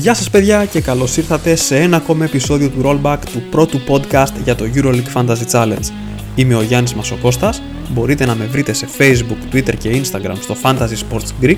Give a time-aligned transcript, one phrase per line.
[0.00, 4.32] Γεια σας παιδιά και καλώς ήρθατε σε ένα ακόμα επεισόδιο του Rollback του πρώτου podcast
[4.44, 5.92] για το EuroLeague Fantasy Challenge.
[6.34, 10.96] Είμαι ο Γιάννης Μασοκώστας, μπορείτε να με βρείτε σε Facebook, Twitter και Instagram στο Fantasy
[11.08, 11.56] Sports Greek.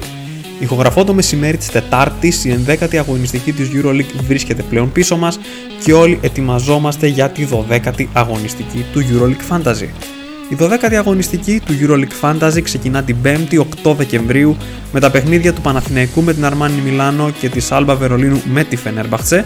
[0.59, 5.39] Ηχογραφώ το μεσημέρι της Τετάρτης, η 11η αγωνιστική της EuroLeague βρίσκεται πλέον πίσω μας
[5.85, 10.12] και όλοι ετοιμαζόμαστε για τη 12η αγωνιστική του EuroLeague Fantasy.
[10.53, 14.57] Η 12η αγωνιστική του EuroLeague Fantasy ξεκινά την 5η 8 Δεκεμβρίου
[14.93, 18.77] με τα παιχνίδια του Παναθηναϊκού με την Αρμάνι Μιλάνο και της Άλμπα Βερολίνου με τη
[18.77, 19.45] Φενέρμπαχτσε.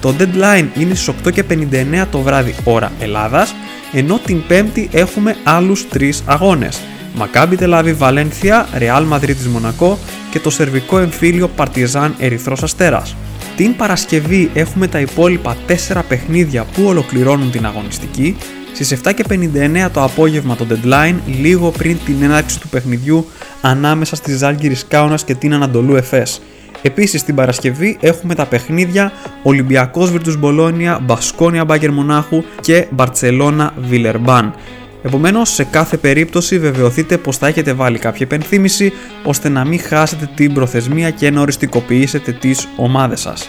[0.00, 3.54] Το deadline είναι στις 8.59 το βράδυ ώρα Ελλάδας,
[3.92, 6.80] ενώ την 5η έχουμε άλλους 3 αγώνες.
[7.14, 9.98] Μακάμπι Τελάβη Βαλένθια, Ρεάλ Μαδρίτης Μονακό
[10.30, 13.16] και το σερβικό εμφύλιο Παρτιζάν Ερυθρός Αστέρας.
[13.56, 18.36] Την Παρασκευή έχουμε τα υπόλοιπα 4 παιχνίδια που ολοκληρώνουν την αγωνιστική,
[18.74, 23.26] στις 7.59 το απόγευμα το deadline, λίγο πριν την έναρξη του παιχνιδιού
[23.60, 26.40] ανάμεσα στη Ζάλγκυρης Κάουνας και την Ανατολού Εφές.
[26.82, 34.54] Επίσης την Παρασκευή έχουμε τα παιχνίδια Ολυμπιακός Βιρτους Μπολόνια, Μπασκόνια Μπάγκερ Μονάχου και Μπαρτσελώνα Βιλερμπάν.
[35.02, 38.92] Επομένως, σε κάθε περίπτωση βεβαιωθείτε πως θα έχετε βάλει κάποια επενθύμηση
[39.24, 43.48] ώστε να μην χάσετε την προθεσμία και να οριστικοποιήσετε τις ομάδες σας.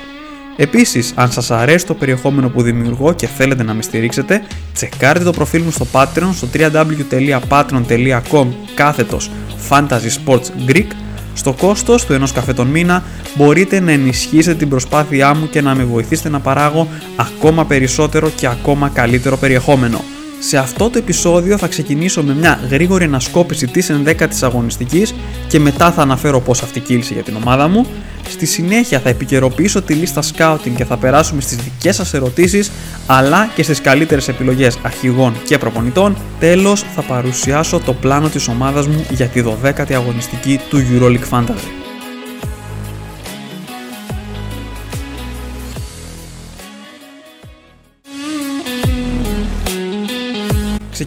[0.62, 4.42] Επίσης, αν σας αρέσει το περιεχόμενο που δημιουργώ και θέλετε να με στηρίξετε,
[4.74, 9.32] τσεκάρτε το προφίλ μου στο Patreon στο www.patreon.com κάθετος
[9.70, 10.88] Fantasy Sports Greek.
[11.34, 13.04] Στο κόστος του ενός καφέ τον μήνα
[13.36, 18.48] μπορείτε να ενισχύσετε την προσπάθειά μου και να με βοηθήσετε να παράγω ακόμα περισσότερο και
[18.48, 20.02] ακόμα καλύτερο περιεχόμενο.
[20.40, 25.16] Σε αυτό το επεισόδιο θα ξεκινήσω με μια γρήγορη ανασκόπηση της 11ης αγωνιστικής
[25.48, 27.86] και μετά θα αναφέρω πώς αυτή κύλησε για την ομάδα μου.
[28.30, 32.72] Στη συνέχεια θα επικαιροποιήσω τη λίστα scouting και θα περάσουμε στις δικές σας ερωτήσεις
[33.08, 36.18] αλλά και στις καλύτερες επιλογές αρχηγών και προπονητών.
[36.40, 41.79] Τέλος θα παρουσιάσω το πλάνο της ομάδας μου για τη 12η αγωνιστική του EuroLeague Fantasy.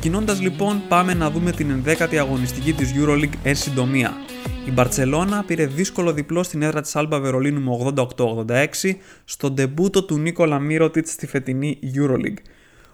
[0.03, 4.13] Ξεκινώντας λοιπόν πάμε να δούμε την 11η αγωνιστική της EuroLeague εν συντομία.
[4.67, 7.93] Η Μπαρτσελώνα πήρε δύσκολο διπλό στην έδρα της Άλμπα Βερολίνου με
[8.83, 12.43] 88-86 στο ντεμπούτο του Νίκολα Μύρωτιτ στη φετινή EuroLeague.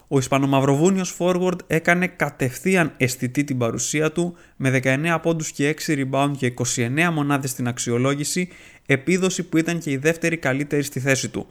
[0.07, 6.31] Ο Ισπανομαυροβούνιος forward έκανε κατευθείαν αισθητή την παρουσία του με 19 πόντους και 6 rebound
[6.37, 8.49] και 29 μονάδες στην αξιολόγηση,
[8.85, 11.47] επίδοση που ήταν και η δεύτερη καλύτερη στη θέση του.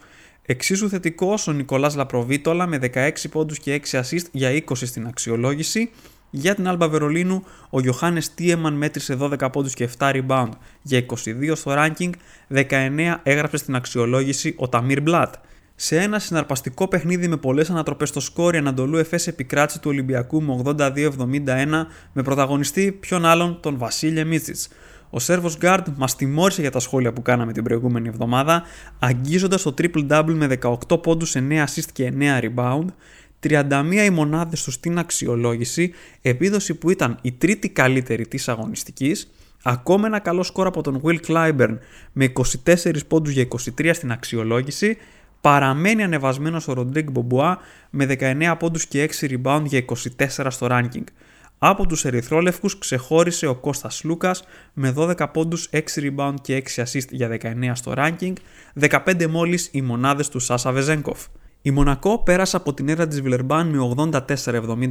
[0.51, 5.91] Εξίσου θετικός ο Νικολάς Λαπροβίτολα με 16 πόντους και 6 assist για 20 στην αξιολόγηση.
[6.31, 10.49] Για την Άλμπα Βερολίνου, ο Γιωχάνες Τίεμαν μέτρησε 12 πόντους και 7 rebound
[10.83, 12.11] για 22 στο ranking,
[12.49, 15.35] 19 έγραψε στην αξιολόγηση ο Ταμίρ Μπλάτ.
[15.75, 20.43] Σε ένα συναρπαστικό παιχνίδι με πολλές ανατροπές στο σκόρ, η Ανατολού Εφές επικράτησε του Ολυμπιακού
[20.43, 24.69] με 82-71 με πρωταγωνιστή ποιον άλλον τον Βασίλια Μίτσιτς.
[25.11, 28.63] Ο Σέρβος Γκάρντ μας τιμώρησε για τα σχόλια που κάναμε την προηγούμενη εβδομάδα,
[28.99, 32.87] αγγίζοντας το triple-double με 18 πόντους, 9 assist και 9 rebound,
[33.41, 35.93] 31 οι μονάδες τους στην αξιολόγηση,
[36.23, 39.31] επίδοση που ήταν η τρίτη καλύτερη της αγωνιστικής,
[39.63, 41.79] ακόμα ένα καλό σκορ από τον Will Clyburn
[42.13, 42.33] με
[42.65, 44.97] 24 πόντους για 23 στην αξιολόγηση,
[45.41, 47.55] παραμένει ανεβασμένος ο Rodrigue Bobois
[47.91, 49.85] με 19 πόντους και 6 rebound για
[50.19, 51.05] 24 στο ranking.
[51.61, 57.09] Από τους ερυθρόλευκους ξεχώρισε ο Κώστας Λούκας με 12 πόντους, 6 rebound και 6 assist
[57.11, 58.33] για 19 στο ranking,
[58.75, 61.27] 15 μόλις οι μονάδες του Σάσα Βεζέγκοφ.
[61.63, 63.79] Η Μονακό πέρασε από την έδρα της Βιλερμπάν με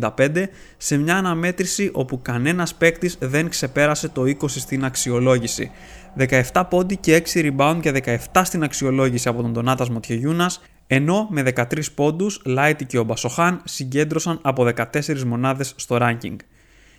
[0.07, 5.71] 84-75 σε μια αναμέτρηση όπου κανένας παίκτης δεν ξεπέρασε το 20 στην αξιολόγηση.
[6.17, 11.41] 17 πόντι και 6 rebound και 17 στην αξιολόγηση από τον Τονάτας Μοτιεγιούνας, ενώ με
[11.41, 16.35] 13 πόντους Λάιτι και ο Μπασοχάν συγκέντρωσαν από 14 μονάδες στο ranking.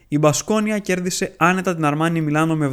[0.08, 2.72] Η Μπασκόνια κέρδισε άνετα την Αρμάνι Μιλάνο με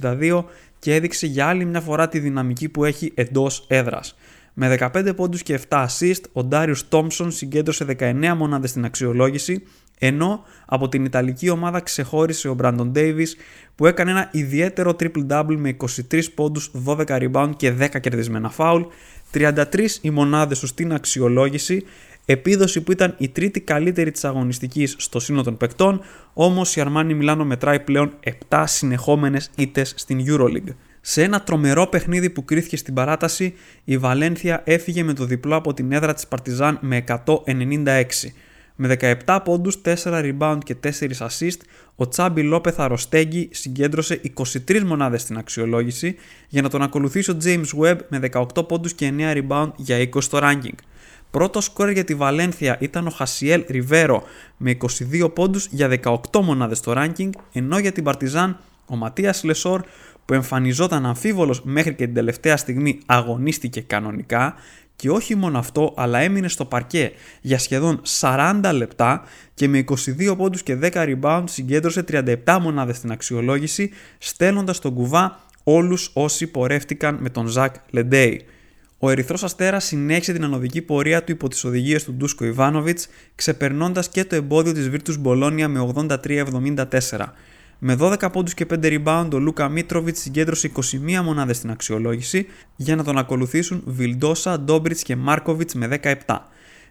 [0.00, 0.44] 78-62
[0.78, 4.16] και έδειξε για άλλη μια φορά τη δυναμική που έχει εντός έδρας.
[4.54, 9.62] Με 15 πόντους και 7 assist, ο Ντάριος Τόμψον συγκέντρωσε 19 μονάδες στην αξιολόγηση,
[9.98, 13.28] ενώ από την Ιταλική ομάδα ξεχώρισε ο Μπράντον Davis
[13.74, 15.76] που έκανε ένα ιδιαίτερο triple-double με
[16.10, 18.86] 23 πόντους, 12 rebound και 10 κερδισμένα foul,
[19.32, 21.84] 33 οι μονάδες τους στην αξιολόγηση,
[22.26, 26.00] επίδοση που ήταν η τρίτη καλύτερη της αγωνιστικής στο σύνολο των παικτών,
[26.32, 28.12] όμως η Αρμάνι Μιλάνο μετράει πλέον
[28.48, 30.74] 7 συνεχόμενες ήττες στην Euroleague.
[31.00, 35.74] Σε ένα τρομερό παιχνίδι που κρίθηκε στην παράταση, η Βαλένθια έφυγε με το διπλό από
[35.74, 38.32] την έδρα της Παρτιζάν με 196.
[38.76, 41.58] Με 17 πόντους, 4 rebound και 4 assist,
[41.94, 44.20] ο Τσάμπι Λόπεθ Αροστέγγι συγκέντρωσε
[44.66, 46.16] 23 μονάδες στην αξιολόγηση
[46.48, 50.08] για να τον ακολουθήσει ο James Webb με 18 πόντους και 9 rebound για 20
[50.18, 50.74] στο ranking.
[51.30, 54.22] Πρώτο σκόρ για τη Βαλένθια ήταν ο Χασιέλ Ριβέρο
[54.56, 54.76] με
[55.22, 59.82] 22 πόντους για 18 μονάδες στο ranking, ενώ για την Παρτιζάν ο Ματίας Λεσόρ
[60.24, 64.54] που εμφανιζόταν αμφίβολος μέχρι και την τελευταία στιγμή αγωνίστηκε κανονικά
[64.96, 69.22] και όχι μόνο αυτό, αλλά έμεινε στο παρκέ για σχεδόν 40 λεπτά
[69.54, 69.84] και με
[70.28, 72.04] 22 πόντους και 10 rebound συγκέντρωσε
[72.44, 78.44] 37 μονάδες στην αξιολόγηση, στέλνοντας τον κουβά όλους όσοι πορεύτηκαν με τον Ζακ Λεντέι.
[79.06, 84.08] Ο Ερυθρός Αστέρας συνέχισε την ανωδική πορεία του υπό τις οδηγίες του Ντούσκο Ιβάνοβιτς, ξεπερνώντας
[84.08, 87.34] και το εμπόδιο της Virtus Μπολόνια με 83-74.
[87.78, 92.96] Με 12 πόντους και 5 rebound, ο Λούκα Μίτροβιτς συγκέντρωσε 21 μονάδες στην αξιολόγηση για
[92.96, 96.14] να τον ακολουθήσουν Βιλντόσα, Ντόμπριτς και Μάρκοβιτς με 17.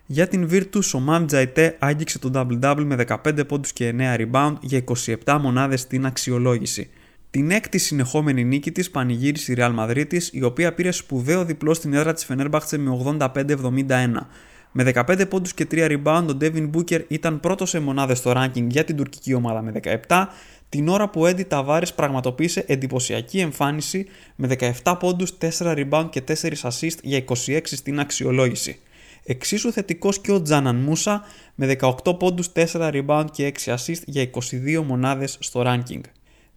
[0.06, 4.54] Για την Virtus, ο Μαμ Τζαϊτέ άγγιξε το double-double με 15 πόντους και 9 rebound
[4.62, 4.84] για
[5.26, 6.90] 27 μονάδες στην αξιολόγηση.
[7.36, 11.94] Την έκτη συνεχόμενη νίκη της πανηγύρισε η Real Madrid, η οποία πήρε σπουδαίο διπλό στην
[11.94, 14.28] έδρα της Φενέρμπαχτσε με 85-71.
[14.72, 18.68] Με 15 πόντους και 3 rebound, ο Devin Booker ήταν πρώτος σε μονάδες στο ranking
[18.68, 19.72] για την τουρκική ομάδα με
[20.08, 20.28] 17,
[20.70, 24.06] την ώρα που ο Eddie Tavares πραγματοποίησε εντυπωσιακή εμφάνιση
[24.36, 28.80] με 17 πόντους, 4 rebound και 4 assist για 26 στην αξιολόγηση.
[29.24, 31.24] Εξίσου θετικός και ο Τζάναν Μούσα
[31.56, 36.02] με 18 πόντους, 4 rebound και 6 assist για 22 μονάδες στο ranking.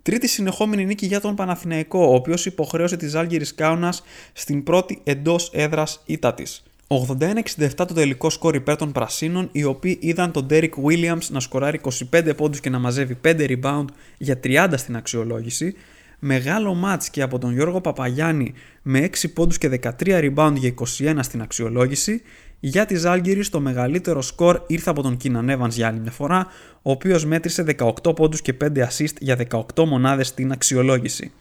[0.09, 4.03] Τρίτη συνεχόμενη νίκη για τον Παναθηναϊκό, ο οποίος υποχρέωσε τη Ζάλγκη Κάουνας
[4.33, 6.63] στην πρώτη εντός έδρας ήττα της.
[6.87, 11.81] 81-67 το τελικό σκορ υπέρ των Πρασίνων, οι οποίοι είδαν τον Derek Williams να σκοράρει
[12.13, 13.85] 25 πόντους και να μαζεύει 5 rebound
[14.19, 15.75] για 30 στην αξιολόγηση.
[16.19, 18.53] Μεγάλο μάτς και από τον Γιώργο Παπαγιάννη
[18.83, 22.23] με 6 πόντους και 13 rebound για 21 στην αξιολόγηση.
[22.61, 26.47] Για τη Ζάλγκυρη το μεγαλύτερο σκορ ήρθε από τον Κίναν Evans για άλλη μια φορά,
[26.83, 29.37] ο οποίος μέτρησε 18 πόντους και 5 assist για
[29.75, 31.33] 18 μονάδες στην αξιολόγηση.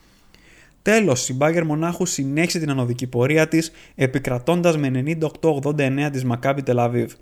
[0.81, 7.13] Τέλος, η Μπάγκερ Μονάχου συνέχισε την ανωδική πορεία της, επικρατώντας με 98-89 της Μακάμπι Τελαβίβ.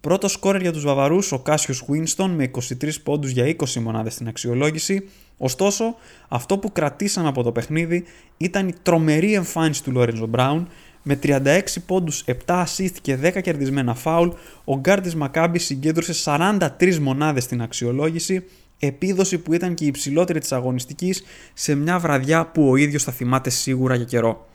[0.00, 4.28] Πρώτο σκόρερ για τους Βαβαρούς ο Κάσιος Βίνστον με 23 πόντους για 20 μονάδες στην
[4.28, 5.08] αξιολόγηση.
[5.36, 5.94] Ωστόσο,
[6.28, 8.04] αυτό που κρατήσαμε από το παιχνίδι
[8.36, 10.68] ήταν η τρομερή εμφάνιση του Λόρεντζο Μπράουν.
[11.02, 11.38] Με 36
[11.86, 14.28] πόντους, 7 assist και 10 κερδισμένα φάουλ,
[14.64, 18.44] ο γκάρ της Μακάμπι συγκέντρωσε 43 μονάδες στην αξιολόγηση
[18.78, 21.22] επίδοση που ήταν και η υψηλότερη της αγωνιστικής
[21.54, 24.46] σε μια βραδιά που ο ίδιος θα θυμάται σίγουρα για καιρό.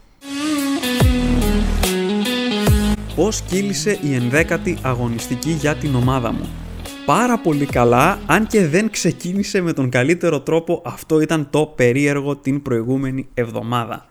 [3.15, 6.49] Πώς κύλησε η ενδέκατη αγωνιστική για την ομάδα μου;
[7.05, 12.35] Πάρα πολύ καλά, αν και δεν ξεκίνησε με τον καλύτερο τρόπο, αυτό ήταν το περίεργο
[12.35, 14.05] την προηγούμενη εβδομάδα.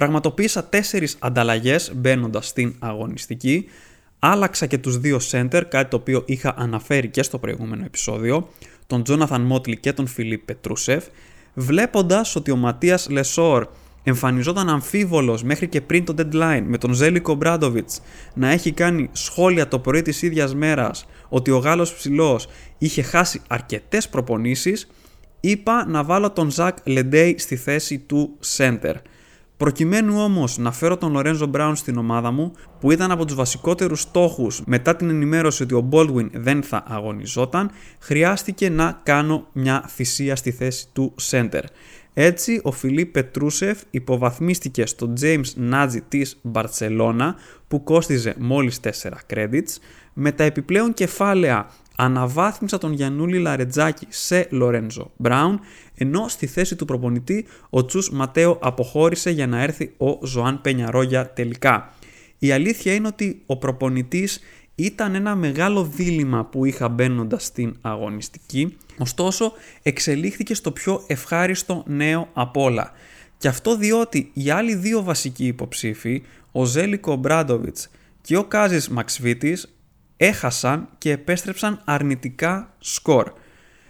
[0.00, 3.66] Πραγματοποίησα τέσσερις ανταλλαγές μπαίνοντας στην αγωνιστική,
[4.18, 8.48] άλλαξα και τους δύο center, κάτι το οποίο είχα αναφέρει και στο προηγούμενο επεισόδιο,
[8.86, 11.04] τον Τζόναθαν Μότλι και τον Φιλίπ Πετρούσεφ,
[11.54, 13.66] βλέποντας ότι ο Ματίας Λεσόρ
[14.02, 17.90] εμφανιζόταν αμφίβολος μέχρι και πριν το deadline με τον Ζέλικο Μπράντοβιτ
[18.34, 22.48] να έχει κάνει σχόλια το πρωί της ίδιας μέρας ότι ο Γάλλος ψηλός
[22.78, 24.90] είχε χάσει αρκετές προπονήσεις,
[25.40, 28.94] είπα να βάλω τον Ζακ Λεντέι στη θέση του center.
[29.60, 34.00] Προκειμένου όμως να φέρω τον Λορένζο Μπράουν στην ομάδα μου, που ήταν από τους βασικότερους
[34.00, 40.36] στόχους μετά την ενημέρωση ότι ο Baldwin δεν θα αγωνιζόταν, χρειάστηκε να κάνω μια θυσία
[40.36, 41.62] στη θέση του center.
[42.14, 47.34] Έτσι, ο Φιλίπ Πετρούσεφ υποβαθμίστηκε στο James Νάτζι της Μπαρτσελώνα
[47.68, 48.90] που κόστιζε μόλις 4
[49.34, 49.76] credits,
[50.12, 51.70] με τα επιπλέον κεφάλαια
[52.00, 55.60] αναβάθμισα τον Γιαννούλη Λαρετζάκη σε Λορέντζο Μπράουν,
[55.94, 61.30] ενώ στη θέση του προπονητή ο Τσούς Ματέο αποχώρησε για να έρθει ο Ζωάν Πενιαρόγια
[61.30, 61.94] τελικά.
[62.38, 64.40] Η αλήθεια είναι ότι ο προπονητής
[64.74, 69.52] ήταν ένα μεγάλο δίλημα που είχα μπαίνοντας στην αγωνιστική, ωστόσο
[69.82, 72.92] εξελίχθηκε στο πιο ευχάριστο νέο απ' όλα.
[73.38, 77.88] Και αυτό διότι οι άλλοι δύο βασικοί υποψήφοι, ο Ζέλικο Μπράντοβιτς
[78.22, 79.74] και ο Κάζης Μαξβίτης,
[80.22, 83.32] έχασαν και επέστρεψαν αρνητικά σκορ.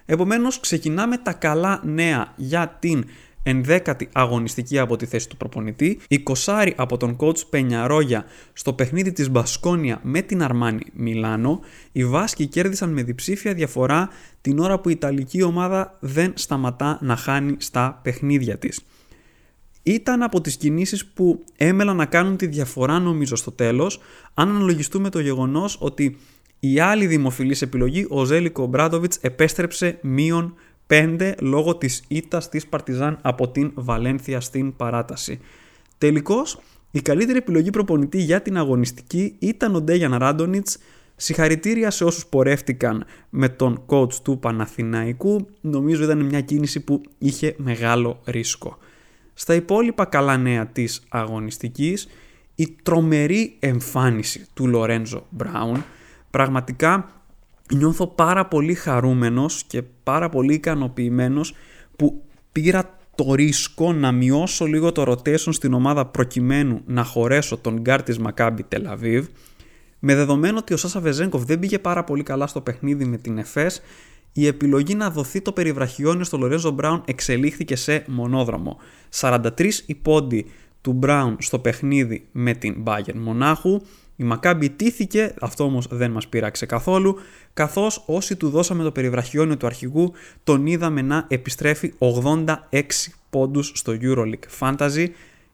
[0.07, 3.05] Επομένως ξεκινάμε τα καλά νέα για την
[3.43, 9.13] ενδέκατη αγωνιστική από τη θέση του προπονητή, η κοσάρι από τον coach Πενιαρόγια στο παιχνίδι
[9.13, 11.61] της Μπασκόνια με την Αρμάνι Μιλάνο,
[11.93, 14.09] οι Βάσκοι κέρδισαν με διψήφια διαφορά
[14.41, 18.81] την ώρα που η Ιταλική ομάδα δεν σταματά να χάνει στα παιχνίδια της.
[19.83, 24.01] Ήταν από τις κινήσεις που έμελαν να κάνουν τη διαφορά νομίζω στο τέλος,
[24.35, 26.17] αν αναλογιστούμε το γεγονός ότι
[26.61, 30.55] η άλλη δημοφιλής επιλογή, ο Ζέλικο Μπράντοβιτς, επέστρεψε μείον
[30.87, 35.41] 5 λόγω της ήττας της Παρτιζάν από την Βαλένθια στην παράταση.
[35.99, 36.61] Τελικώς,
[36.91, 40.79] η καλύτερη επιλογή προπονητή για την αγωνιστική ήταν ο Ντέγιαν Ράντονιτς.
[41.17, 45.47] Συγχαρητήρια σε όσους πορεύτηκαν με τον coach του Παναθηναϊκού.
[45.61, 48.79] Νομίζω ήταν μια κίνηση που είχε μεγάλο ρίσκο.
[49.41, 52.09] Στα υπόλοιπα καλά νέα της αγωνιστικής,
[52.55, 55.85] η τρομερή εμφάνιση του Λορέντζο Μπράουν.
[56.31, 57.11] Πραγματικά
[57.75, 61.55] νιώθω πάρα πολύ χαρούμενος και πάρα πολύ ικανοποιημένος
[61.97, 67.81] που πήρα το ρίσκο να μειώσω λίγο το rotation στην ομάδα προκειμένου να χωρέσω τον
[67.81, 69.27] γκάρ της Μακάμπι Τελ Αβίβ
[69.99, 73.39] με δεδομένο ότι ο Σάσα Βεζέγκοφ δεν πήγε πάρα πολύ καλά στο παιχνίδι με την
[73.39, 73.81] ΕΦΕΣ
[74.33, 78.79] η επιλογή να δοθεί το περιβραχιόνιο στο Λορέζο Μπράουν εξελίχθηκε σε μονόδρομο.
[79.21, 80.47] 43 υπόντι
[80.81, 83.81] του Μπράουν στο παιχνίδι με την Bayern Μονάχου.
[84.17, 87.17] Η Μακάμπη τήθηκε, αυτό όμως δεν μας πείραξε καθόλου,
[87.55, 90.13] καθώς όσοι του δώσαμε το περιβραχιόνιο του αρχηγού
[90.45, 92.47] τον είδαμε να επιστρέφει 86
[93.31, 95.07] πόντους στο EuroLeague Fantasy.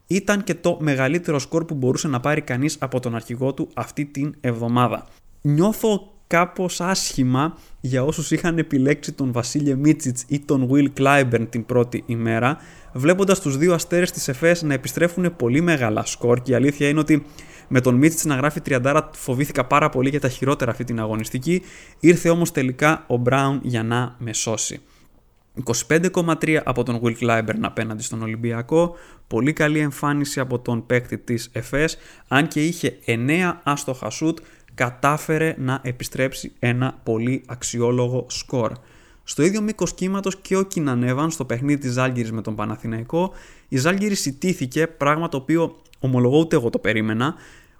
[0.06, 4.04] Ήταν και το μεγαλύτερο σκορ που μπορούσε να πάρει κανείς από τον αρχηγό του αυτή
[4.04, 5.06] την εβδομάδα.
[5.42, 11.66] Νιώθω κάπως άσχημα για όσους είχαν επιλέξει τον Βασίλε Μίτσιτς ή τον Will Clyburn την
[11.66, 12.56] πρώτη ημέρα,
[12.92, 16.40] βλέποντας τους δύο αστέρες της ΕΦΕΣ να επιστρέφουν πολύ μεγάλα σκορ.
[16.42, 17.25] Και η αλήθεια είναι ότι
[17.68, 21.62] με τον Μίτσιτς να γράφει 30 φοβήθηκα πάρα πολύ για τα χειρότερα αυτή την αγωνιστική,
[22.00, 24.80] ήρθε όμως τελικά ο Μπράουν για να με σώσει.
[25.88, 31.50] 25,3 από τον Will Clyburn απέναντι στον Ολυμπιακό, πολύ καλή εμφάνιση από τον παίκτη της
[31.52, 34.38] ΕΦΕΣ, αν και είχε 9 άστοχα σουτ,
[34.76, 38.73] κατάφερε να επιστρέψει ένα πολύ αξιόλογο σκορ.
[39.25, 43.33] Στο ίδιο μήκος κύματος και ο Κινανέβαν στο παιχνίδι της Ζάλγκηρη με τον Παναθηναϊκό.
[43.68, 47.35] Η Ζάλγκηρη ιτήθηκε, πράγμα το οποίο ομολογώ ούτε εγώ το περίμενα.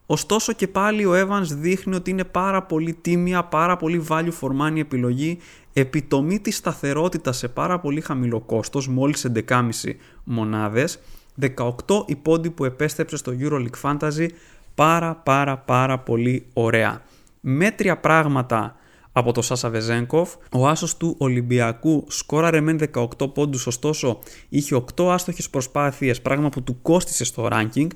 [0.07, 4.51] Ωστόσο και πάλι ο Evans δείχνει ότι είναι πάρα πολύ τίμια, πάρα πολύ value for
[4.61, 5.39] money επιλογή,
[5.73, 10.99] επιτομή της σταθερότητας σε πάρα πολύ χαμηλό κόστος, μόλις 11,5 μονάδες,
[11.41, 14.29] 18 η πόντι που επέστρεψε στο EuroLeague Fantasy,
[14.77, 17.03] πάρα πάρα πάρα πολύ ωραία.
[17.41, 18.77] Μέτρια πράγματα
[19.13, 20.35] από το Σάσα Βεζέγκοφ.
[20.53, 24.19] Ο άσος του Ολυμπιακού σκόραρε μεν 18 πόντους, ωστόσο
[24.49, 27.87] είχε 8 άστοχες προσπάθειες, πράγμα που του κόστισε στο ranking,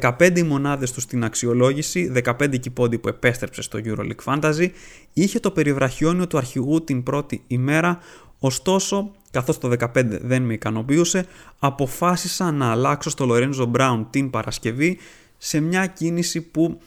[0.00, 4.68] 15 μονάδες του στην αξιολόγηση, 15 και πόντι που επέστρεψε στο EuroLeague Fantasy,
[5.12, 7.98] είχε το περιβραχιόνιο του αρχηγού την πρώτη ημέρα,
[8.38, 9.86] ωστόσο καθώς το 15
[10.22, 11.26] δεν με ικανοποιούσε,
[11.58, 14.98] αποφάσισα να αλλάξω στο Lorenzo Brown την Παρασκευή
[15.44, 16.80] σε μια κίνηση που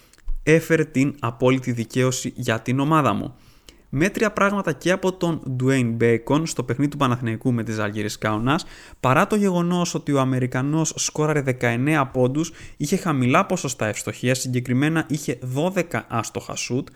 [0.44, 3.36] έφερε την απόλυτη δικαίωση για την ομάδα μου.
[3.90, 8.66] Μέτρια πράγματα και από τον Dwayne Bacon στο παιχνίδι του Παναθηναϊκού με τη Ζάλγιρης Κάουνας,
[9.00, 15.40] παρά το γεγονός ότι ο Αμερικανός σκόραρε 19 πόντους, είχε χαμηλά ποσοστά ευστοχίας, συγκεκριμένα είχε
[15.56, 16.88] 12 άστοχα σουτ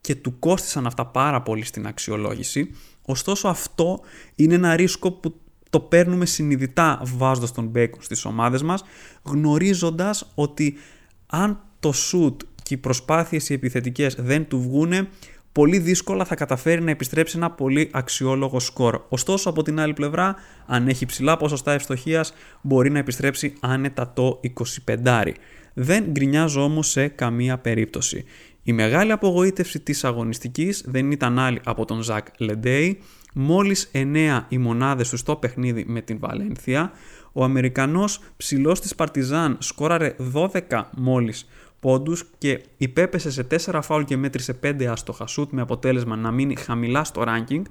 [0.00, 2.70] και του κόστησαν αυτά πάρα πολύ στην αξιολόγηση.
[3.02, 4.00] Ωστόσο αυτό
[4.34, 8.82] είναι ένα ρίσκο που το παίρνουμε συνειδητά βάζοντας τον Bacon στις ομάδες μας,
[9.22, 10.76] γνωρίζοντας ότι
[11.26, 15.08] αν το shoot και οι προσπάθειες οι επιθετικές δεν του βγούνε,
[15.52, 19.00] πολύ δύσκολα θα καταφέρει να επιστρέψει ένα πολύ αξιόλογο σκορ.
[19.08, 20.34] Ωστόσο, από την άλλη πλευρά,
[20.66, 24.40] αν έχει ψηλά ποσοστά ευστοχίας, μπορεί να επιστρέψει άνετα το
[24.84, 25.32] 25.
[25.74, 28.24] Δεν γκρινιάζω όμως σε καμία περίπτωση.
[28.62, 32.98] Η μεγάλη απογοήτευση της αγωνιστικής δεν ήταν άλλη από τον Ζακ Λεντέι.
[33.34, 36.92] Μόλις 9 οι μονάδες του στο παιχνίδι με την Βαλένθια.
[37.38, 40.48] Ο Αμερικανός ψηλός της Παρτιζάν σκόραρε 12
[40.96, 41.48] μόλις
[41.80, 46.56] πόντους και υπέπεσε σε 4 φάουλ και μέτρησε 5 άστοχα σουτ με αποτέλεσμα να μείνει
[46.56, 47.62] χαμηλά στο ranking.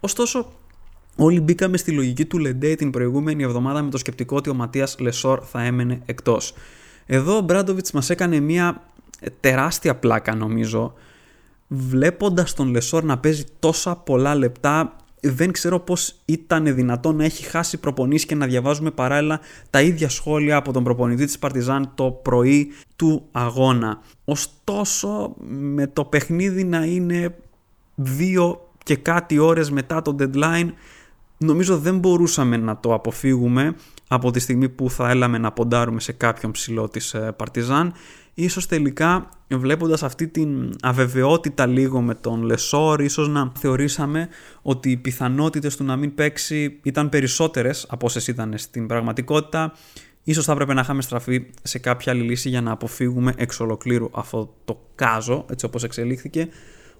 [0.00, 0.52] Ωστόσο,
[1.16, 4.96] όλοι μπήκαμε στη λογική του Λεντέι την προηγούμενη εβδομάδα με το σκεπτικό ότι ο Ματίας
[4.98, 6.54] Λεσόρ θα έμενε εκτός.
[7.06, 8.82] Εδώ ο Μπράντοβιτς μας έκανε μια
[9.40, 10.94] τεράστια πλάκα νομίζω
[11.68, 17.44] βλέποντας τον Λεσόρ να παίζει τόσα πολλά λεπτά δεν ξέρω πώς ήταν δυνατόν να έχει
[17.44, 22.10] χάσει προπονήσεις και να διαβάζουμε παράλληλα τα ίδια σχόλια από τον προπονητή της Παρτιζάν το
[22.10, 24.00] πρωί του αγώνα.
[24.24, 27.34] Ωστόσο με το παιχνίδι να είναι
[27.94, 30.70] δύο και κάτι ώρες μετά το deadline
[31.38, 33.74] νομίζω δεν μπορούσαμε να το αποφύγουμε
[34.08, 37.92] από τη στιγμή που θα έλαμε να ποντάρουμε σε κάποιον ψηλό της ε, Παρτιζάν
[38.42, 44.28] ίσως τελικά βλέποντας αυτή την αβεβαιότητα λίγο με τον Λεσόρ ίσως να θεωρήσαμε
[44.62, 49.72] ότι οι πιθανότητες του να μην παίξει ήταν περισσότερες από όσες ήταν στην πραγματικότητα
[50.24, 54.10] Ίσως θα έπρεπε να είχαμε στραφεί σε κάποια άλλη λύση για να αποφύγουμε εξ ολοκλήρου
[54.12, 56.48] αυτό το κάζο, έτσι όπως εξελίχθηκε.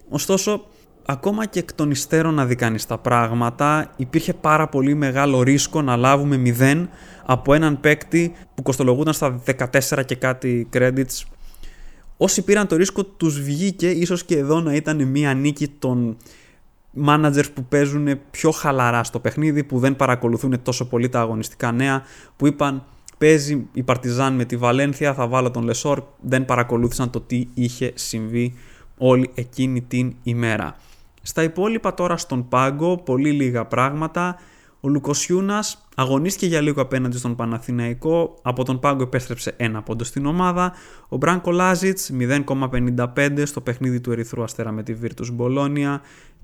[0.09, 0.67] Ωστόσο,
[1.07, 5.83] ακόμα και εκ των υστέρων να δει κανείς τα πράγματα, υπήρχε πάρα πολύ μεγάλο ρίσκο
[5.83, 6.87] να λάβουμε 0
[7.25, 11.25] από έναν παίκτη που κοστολογούνταν στα 14 και κάτι credits.
[12.17, 16.17] Όσοι πήραν το ρίσκο τους βγήκε ίσως και εδώ να ήταν μια νίκη των
[17.07, 22.03] managers που παίζουν πιο χαλαρά στο παιχνίδι, που δεν παρακολουθούν τόσο πολύ τα αγωνιστικά νέα,
[22.37, 22.85] που είπαν
[23.19, 27.93] παίζει η Παρτιζάν με τη Βαλένθια, θα βάλω τον Λεσόρ, δεν παρακολούθησαν το τι είχε
[27.95, 28.55] συμβεί
[28.99, 30.77] όλη εκείνη την ημέρα.
[31.23, 34.39] Στα υπόλοιπα τώρα στον πάγκο, πολύ λίγα πράγματα.
[34.81, 38.39] Ο Λουκοσιούνας αγωνίστηκε για λίγο απέναντι στον Παναθηναϊκό.
[38.43, 40.73] Από τον πάγκο επέστρεψε ένα πόντο στην ομάδα.
[41.09, 46.01] Ο Μπράνκο Λάζιτς 0,55 στο παιχνίδι του Ερυθρού Αστέρα με τη Virtus Μπολόνια.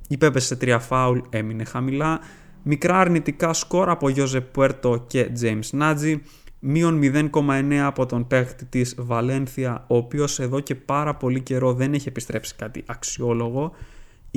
[0.09, 2.21] Υπέπεσε σε τρία φάουλ, έμεινε χαμηλά.
[2.63, 6.23] Μικρά αρνητικά σκορ από Γιώζε Πουέρτο και James Νάτζι.
[6.59, 11.95] Μείον 0,9 από τον παίχτη της Βαλένθια, ο οποίος εδώ και πάρα πολύ καιρό δεν
[11.95, 13.73] έχει επιστρέψει κάτι αξιόλογο.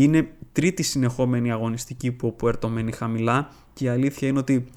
[0.02, 4.68] Είναι τρίτη συνεχόμενη αγωνιστική που ο Πουέρτο μένει χαμηλά και η αλήθεια είναι ότι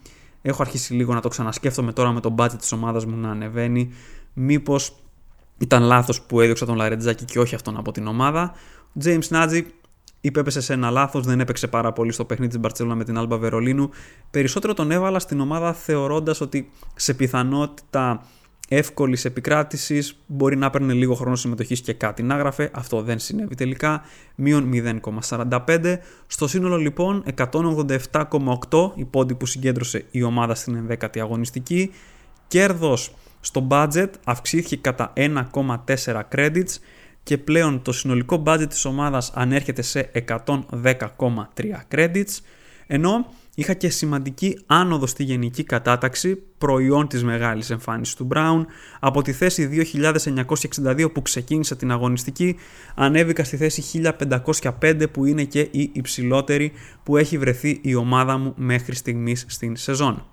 [0.42, 3.92] έχω αρχίσει λίγο να το ξανασκέφτομαι τώρα με τον budget της ομάδας μου να ανεβαίνει.
[4.32, 4.96] Μήπως
[5.58, 8.52] ήταν λάθος που έδιωξα τον Λαρετζάκη και όχι αυτόν από την ομάδα.
[8.88, 9.66] Ο James Νάτζι
[10.20, 13.36] υπέπεσε σε ένα λάθος, δεν έπαιξε πάρα πολύ στο παιχνίδι της Μπαρσελόνα με την Άλμπα
[13.36, 13.90] Βερολίνου.
[14.30, 18.26] Περισσότερο τον έβαλα στην ομάδα θεωρώντας ότι σε πιθανότητα
[18.68, 22.70] εύκολης επικράτησης μπορεί να παίρνει λίγο χρόνο συμμετοχής και κάτι να γράφε.
[22.72, 24.02] Αυτό δεν συνέβη τελικά.
[24.34, 25.96] Μείον 0,45.
[26.26, 31.92] Στο σύνολο λοιπόν 187,8 η πόντι που συγκέντρωσε η ομάδα στην 11η αγωνιστική.
[32.48, 36.76] Κέρδος στο budget αυξήθηκε κατά 1,4 credits
[37.22, 40.54] και πλέον το συνολικό budget της ομάδας ανέρχεται σε 110,3
[41.94, 42.38] credits
[42.86, 48.64] ενώ είχα και σημαντική άνοδο στη γενική κατάταξη προϊόν της μεγάλης εμφάνισης του Brown
[49.00, 52.56] από τη θέση 2.962 που ξεκίνησε την αγωνιστική
[52.94, 58.54] ανέβηκα στη θέση 1.505 που είναι και η υψηλότερη που έχει βρεθεί η ομάδα μου
[58.56, 60.24] μέχρι στιγμής στην σεζόν.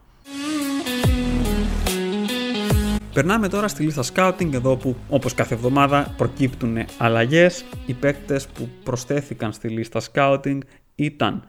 [3.14, 7.66] Περνάμε τώρα στη λίστα scouting εδώ που όπως κάθε εβδομάδα προκύπτουν αλλαγές.
[7.86, 10.58] Οι παίκτες που προσθέθηκαν στη λίστα scouting
[10.96, 11.44] ήταν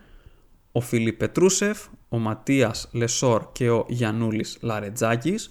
[0.72, 5.50] ο Φίλιπ Πετρούσεφ, ο Ματίας Λεσόρ και ο Γιαννούλης Λαρετζάκης.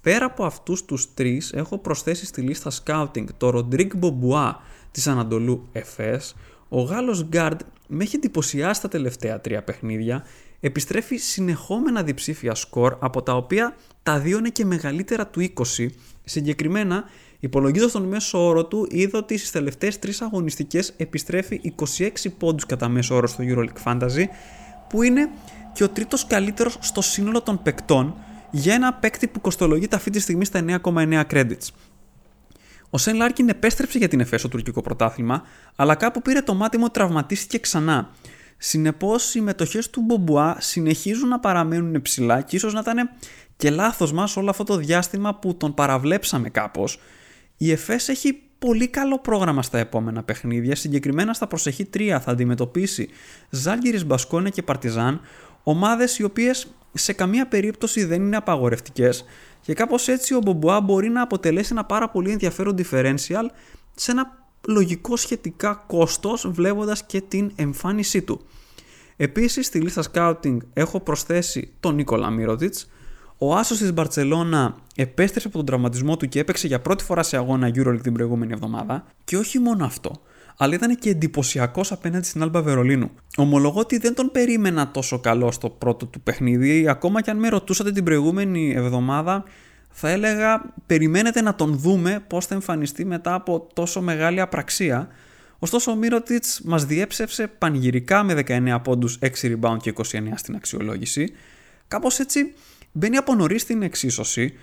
[0.00, 5.68] Πέρα από αυτούς τους τρεις έχω προσθέσει στη λίστα scouting το Ροντρίγκ Μπομπουά της Ανατολού
[5.72, 6.34] Εφές.
[6.68, 10.24] Ο Γάλλος Γκάρντ με έχει εντυπωσιάσει τα τελευταία τρία παιχνίδια
[10.60, 15.86] επιστρέφει συνεχόμενα διψήφια σκορ από τα οποία τα δύο είναι και μεγαλύτερα του 20.
[16.24, 17.04] Συγκεκριμένα,
[17.46, 21.60] υπολογίζοντα τον μέσο όρο του, είδα ότι στις τελευταίες τρεις αγωνιστικές επιστρέφει
[21.98, 24.24] 26 πόντους κατά μέσο όρο στο EuroLeague Fantasy,
[24.88, 25.28] που είναι
[25.72, 28.14] και ο τρίτος καλύτερος στο σύνολο των παικτών
[28.50, 31.68] για ένα παίκτη που κοστολογείται αυτή τη στιγμή στα 9,9 credits.
[32.90, 35.42] Ο Σέιν Λάρκιν επέστρεψε για την Εφές στο τουρκικό πρωτάθλημα,
[35.76, 38.10] αλλά κάπου πήρε το μάτι μου τραυματίστηκε ξανά.
[38.58, 43.10] Συνεπώς, οι μετοχές του Μπομπουά συνεχίζουν να παραμένουν ψηλά και ίσως να ήταν
[43.56, 47.00] και λάθος μας όλο αυτό το διάστημα που τον παραβλέψαμε κάπως.
[47.56, 50.76] Η Εφές έχει πολύ καλό πρόγραμμα στα επόμενα παιχνίδια.
[50.76, 53.08] Συγκεκριμένα στα προσεχή τρία θα αντιμετωπίσει
[53.50, 55.20] Ζαλγκίρις, Μπασκόνια και Παρτιζάν,
[55.62, 59.24] ομάδες οι οποίες σε καμία περίπτωση δεν είναι απαγορευτικές
[59.60, 63.46] και κάπως έτσι ο Μπομπουά μπορεί να αποτελέσει ένα πάρα πολύ ενδιαφέρον differential
[63.94, 68.40] σε ένα λογικό σχετικά κόστος βλέποντας και την εμφάνισή του.
[69.16, 72.90] Επίσης στη λίστα scouting έχω προσθέσει τον Νίκολα Μύρωτιτς.
[73.38, 77.36] Ο Άσος της Μπαρτσελώνα επέστρεψε από τον τραυματισμό του και έπαιξε για πρώτη φορά σε
[77.36, 79.04] αγώνα EuroLeague την προηγούμενη εβδομάδα.
[79.24, 80.20] Και όχι μόνο αυτό,
[80.56, 83.10] αλλά ήταν και εντυπωσιακός απέναντι στην Άλμπα Βερολίνου.
[83.36, 87.48] Ομολογώ ότι δεν τον περίμενα τόσο καλό στο πρώτο του παιχνίδι, ακόμα και αν με
[87.48, 89.44] ρωτούσατε την προηγούμενη εβδομάδα
[89.90, 95.08] θα έλεγα περιμένετε να τον δούμε πώς θα εμφανιστεί μετά από τόσο μεγάλη απραξία.
[95.58, 101.32] Ωστόσο ο Μύρωτιτς μας διέψευσε πανηγυρικά με 19 πόντους, 6 rebound και 29 στην αξιολόγηση.
[101.88, 102.54] Κάπως έτσι
[102.96, 104.54] μπαίνει από νωρίς στην εξίσωση.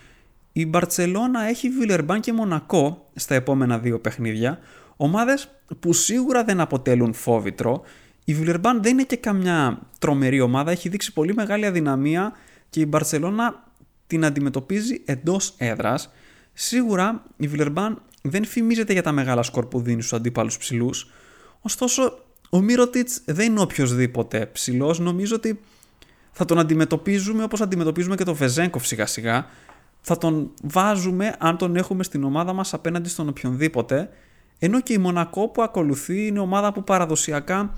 [0.52, 4.60] Η Μπαρτσελώνα έχει Βιλερμπάν και Μονακό στα επόμενα δύο παιχνίδια,
[4.96, 7.82] ομάδες που σίγουρα δεν αποτελούν φόβητρο.
[8.26, 12.32] Η Βιλερμπάν δεν είναι και καμιά τρομερή ομάδα, έχει δείξει πολύ μεγάλη αδυναμία
[12.70, 13.72] και η Μπαρτσελώνα
[14.08, 16.12] την αντιμετωπίζει εντός έδρας.
[16.54, 21.12] Σίγουρα η Βιλερμπάν δεν φημίζεται για τα μεγάλα σκορ που δίνει στους αντίπαλους ψηλούς.
[21.62, 22.20] Ωστόσο,
[22.50, 25.00] ο Μύρωτιτς δεν είναι οποιοδήποτε ψηλός.
[25.00, 25.60] Νομίζω ότι
[26.34, 29.46] θα τον αντιμετωπίζουμε όπως αντιμετωπίζουμε και τον Βεζέγκοφ σιγά σιγά.
[30.02, 34.10] Θα τον βάζουμε αν τον έχουμε στην ομάδα μας απέναντι στον οποιονδήποτε.
[34.60, 37.74] Ενώ και η Μονακό που ακολουθεί είναι ομάδα που παραδοσιακά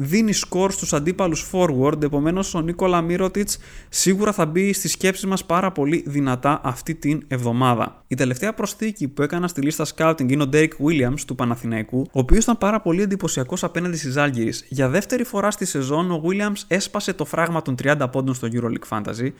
[0.00, 3.58] δίνει σκορ στους αντίπαλους forward, επομένως ο Νίκολα Μύρωτιτς
[3.88, 8.04] σίγουρα θα μπει στις σκέψεις μας πάρα πολύ δυνατά αυτή την εβδομάδα.
[8.08, 12.18] Η τελευταία προσθήκη που έκανα στη λίστα scouting είναι ο Derek Williams του Παναθηναϊκού, ο
[12.18, 14.64] οποίος ήταν πάρα πολύ εντυπωσιακός απέναντι στις Ζάλγκυρης.
[14.68, 18.98] Για δεύτερη φορά στη σεζόν ο Williams έσπασε το φράγμα των 30 πόντων στο EuroLeague
[18.98, 19.30] Fantasy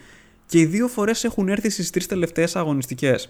[0.45, 3.29] και οι δύο φορές έχουν έρθει στις τρεις τελευταίες αγωνιστικές.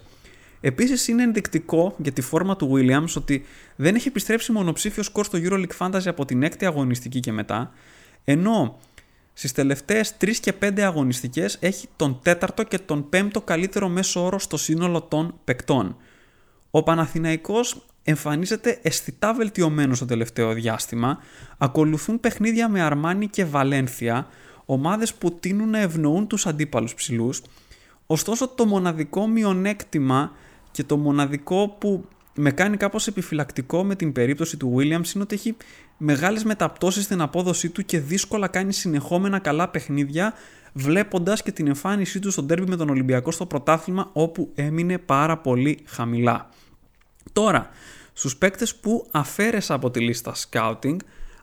[0.62, 3.46] Επίσης είναι ενδεικτικό για τη φόρμα του Williams ότι
[3.76, 7.72] δεν έχει επιστρέψει μονοψήφιος σκορ στο EuroLeague Fantasy από την έκτη αγωνιστική και μετά,
[8.24, 8.80] ενώ
[9.34, 14.40] στις τελευταίες 3 και 5 αγωνιστικές έχει τον τέταρτο και τον πέμπτο καλύτερο μέσο όρο
[14.40, 15.98] στο σύνολο των παικτών.
[16.72, 21.18] Ο Παναθηναϊκός εμφανίζεται αισθητά βελτιωμένος στο τελευταίο διάστημα,
[21.58, 24.28] ακολουθούν παιχνίδια με Αρμάνι και Βαλένθια,
[24.66, 27.42] ομάδες που τείνουν να ευνοούν τους αντίπαλους ψηλούς,
[28.06, 30.32] ωστόσο το μοναδικό μειονέκτημα
[30.72, 35.36] και το μοναδικό που με κάνει κάπως επιφυλακτικό με την περίπτωση του Williams είναι ότι
[35.36, 35.56] έχει
[35.98, 40.34] μεγάλες μεταπτώσεις στην απόδοσή του και δύσκολα κάνει συνεχόμενα καλά παιχνίδια
[40.74, 45.38] βλέποντας και την εμφάνισή του στο ντέρμπι με τον Ολυμπιακό στο πρωτάθλημα όπου έμεινε πάρα
[45.38, 46.50] πολύ χαμηλά.
[47.34, 47.70] Τώρα,
[48.14, 50.96] στους παίκτες που αφαίρεσα από τη λίστα scouting,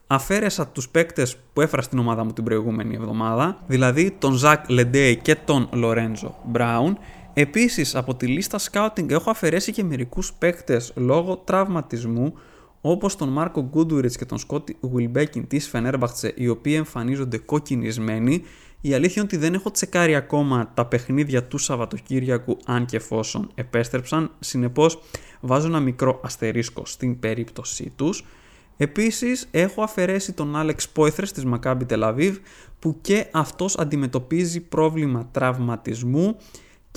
[0.07, 5.17] αφαίρεσα τους παίκτες που έφερα στην ομάδα μου την προηγούμενη εβδομάδα, δηλαδή τον Ζακ Λεντέι
[5.17, 6.99] και τον Λορέντζο Μπράουν.
[7.39, 12.35] Επίσης από τη λίστα scouting έχω αφαιρέσει και μερικούς παίκτες λόγω τραυματισμού,
[12.81, 18.43] όπως τον Μάρκο Γκούντουριτς και τον Σκότι Βιλμπέκιν της Φενέρμπαχτσε, οι οποίοι εμφανίζονται κοκκινισμένοι.
[18.81, 23.51] Η αλήθεια είναι ότι δεν έχω τσεκάρει ακόμα τα παιχνίδια του Σαββατοκύριακου αν και εφόσον
[23.55, 24.99] επέστρεψαν, συνεπώς
[25.41, 28.25] βάζω ένα μικρό αστερίσκο στην περίπτωσή τους.
[28.77, 32.37] Επίσης έχω αφαιρέσει τον Άλεξ Πόηθρες της Μακάμπι Τελαβίβ
[32.79, 36.37] που και αυτός αντιμετωπίζει πρόβλημα τραυματισμού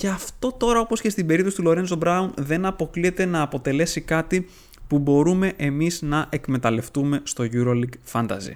[0.00, 4.46] και αυτό τώρα όπως και στην περίπτωση του Λορέντζο Μπράουν δεν αποκλείεται να αποτελέσει κάτι
[4.86, 8.52] που μπορούμε εμείς να εκμεταλλευτούμε στο EuroLeague Fantasy.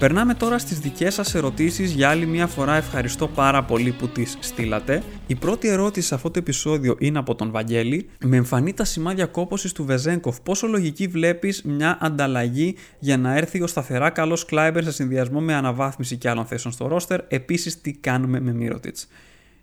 [0.00, 1.92] Περνάμε τώρα στις δικές σας ερωτήσεις.
[1.92, 5.02] Για άλλη μια φορά ευχαριστώ πάρα πολύ που τις στείλατε.
[5.26, 8.08] Η πρώτη ερώτηση σε αυτό το επεισόδιο είναι από τον Βαγγέλη.
[8.24, 10.40] Με εμφανεί τα σημάδια κόπωσης του Βεζέγκοφ.
[10.40, 15.54] Πόσο λογική βλέπεις μια ανταλλαγή για να έρθει ο σταθερά καλός Κλάιμπερ σε συνδυασμό με
[15.54, 19.06] αναβάθμιση και άλλων θέσεων στο ρόστερ; Επίσης τι κάνουμε με Μύρωτιτς;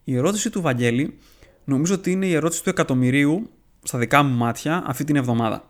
[0.03, 1.17] Η ερώτηση του Βαγγέλη
[1.63, 3.49] νομίζω ότι είναι η ερώτηση του εκατομμυρίου
[3.83, 5.69] στα δικά μου μάτια αυτή την εβδομάδα.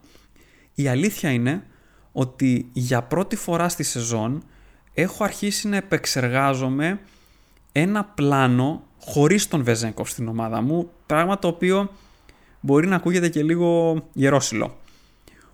[0.73, 1.63] Η αλήθεια είναι
[2.11, 4.43] ότι για πρώτη φορά στη σεζόν
[4.99, 6.99] έχω αρχίσει να επεξεργάζομαι
[7.71, 11.91] ένα πλάνο χωρίς τον Βεζέγκοφ στην ομάδα μου, πράγμα το οποίο
[12.59, 14.77] μπορεί να ακούγεται και λίγο γερόσιλο.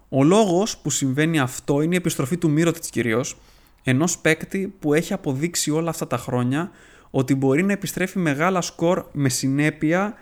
[0.10, 3.38] Ο λόγος που συμβαίνει αυτό είναι η επιστροφή του Μύρωτιτς κυρίως,
[3.84, 6.71] ενός παίκτη που έχει αποδείξει όλα αυτά τα χρόνια
[7.10, 10.13] ότι μπορεί να επιστρέφει μεγάλα σκορ με συνέπεια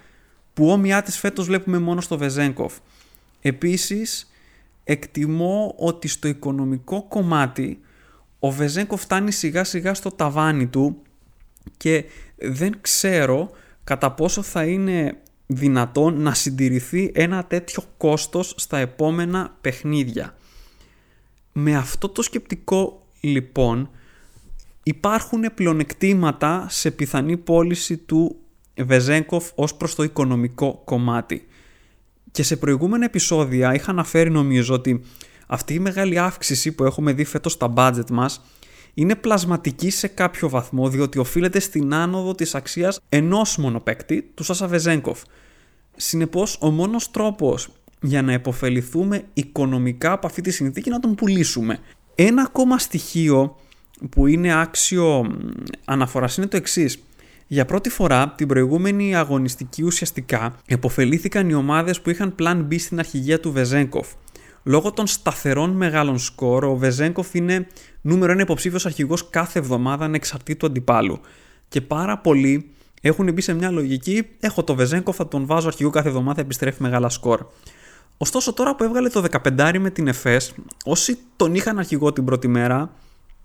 [0.53, 2.77] που όμοιά της φέτος βλέπουμε μόνο στο Βεζέγκοφ.
[3.41, 4.31] Επίσης,
[4.83, 7.79] εκτιμώ ότι στο οικονομικό κομμάτι
[8.43, 11.01] ο Βεζέγκο φτάνει σιγά σιγά στο ταβάνι του
[11.77, 12.03] και
[12.37, 13.51] δεν ξέρω
[13.83, 20.35] κατά πόσο θα είναι δυνατόν να συντηρηθεί ένα τέτοιο κόστος στα επόμενα παιχνίδια.
[21.51, 23.89] Με αυτό το σκεπτικό λοιπόν
[24.83, 28.35] υπάρχουν πλεονεκτήματα σε πιθανή πώληση του
[28.77, 31.47] Βεζέγκοφ ως προς το οικονομικό κομμάτι.
[32.31, 35.03] Και σε προηγούμενα επεισόδια είχα αναφέρει νομίζω ότι
[35.53, 38.41] αυτή η μεγάλη αύξηση που έχουμε δει φέτος στα budget μας
[38.93, 44.67] είναι πλασματική σε κάποιο βαθμό διότι οφείλεται στην άνοδο της αξίας ενός μονοπέκτη, του Σάσα
[44.67, 45.21] Βεζέγκοφ.
[45.95, 47.69] Συνεπώς, ο μόνος τρόπος
[48.01, 51.79] για να επωφεληθούμε οικονομικά από αυτή τη συνθήκη είναι να τον πουλήσουμε.
[52.15, 53.55] Ένα ακόμα στοιχείο
[54.09, 55.35] που είναι άξιο
[55.85, 57.03] αναφοράς είναι το εξής.
[57.47, 62.99] Για πρώτη φορά, την προηγούμενη αγωνιστική ουσιαστικά, επωφελήθηκαν οι ομάδες που είχαν plan B στην
[62.99, 64.07] αρχηγία του Βεζέγκοφ.
[64.63, 67.67] Λόγω των σταθερών μεγάλων σκορ, ο Βεζέγκοφ είναι
[68.01, 71.19] νούμερο ένα υποψήφιος αρχηγός κάθε εβδομάδα ανεξαρτήτου αντιπάλου.
[71.67, 72.71] Και πάρα πολλοί
[73.01, 76.81] έχουν μπει σε μια λογική: Έχω το Βεζέγκοφ, θα τον βάζω αρχηγό κάθε εβδομάδα, επιστρέφει
[76.81, 77.45] μεγάλα σκορ.
[78.17, 80.53] Ωστόσο, τώρα που έβγαλε το 15 με την ΕΦΕΣ,
[80.85, 82.93] όσοι τον είχαν αρχηγό την πρώτη μέρα,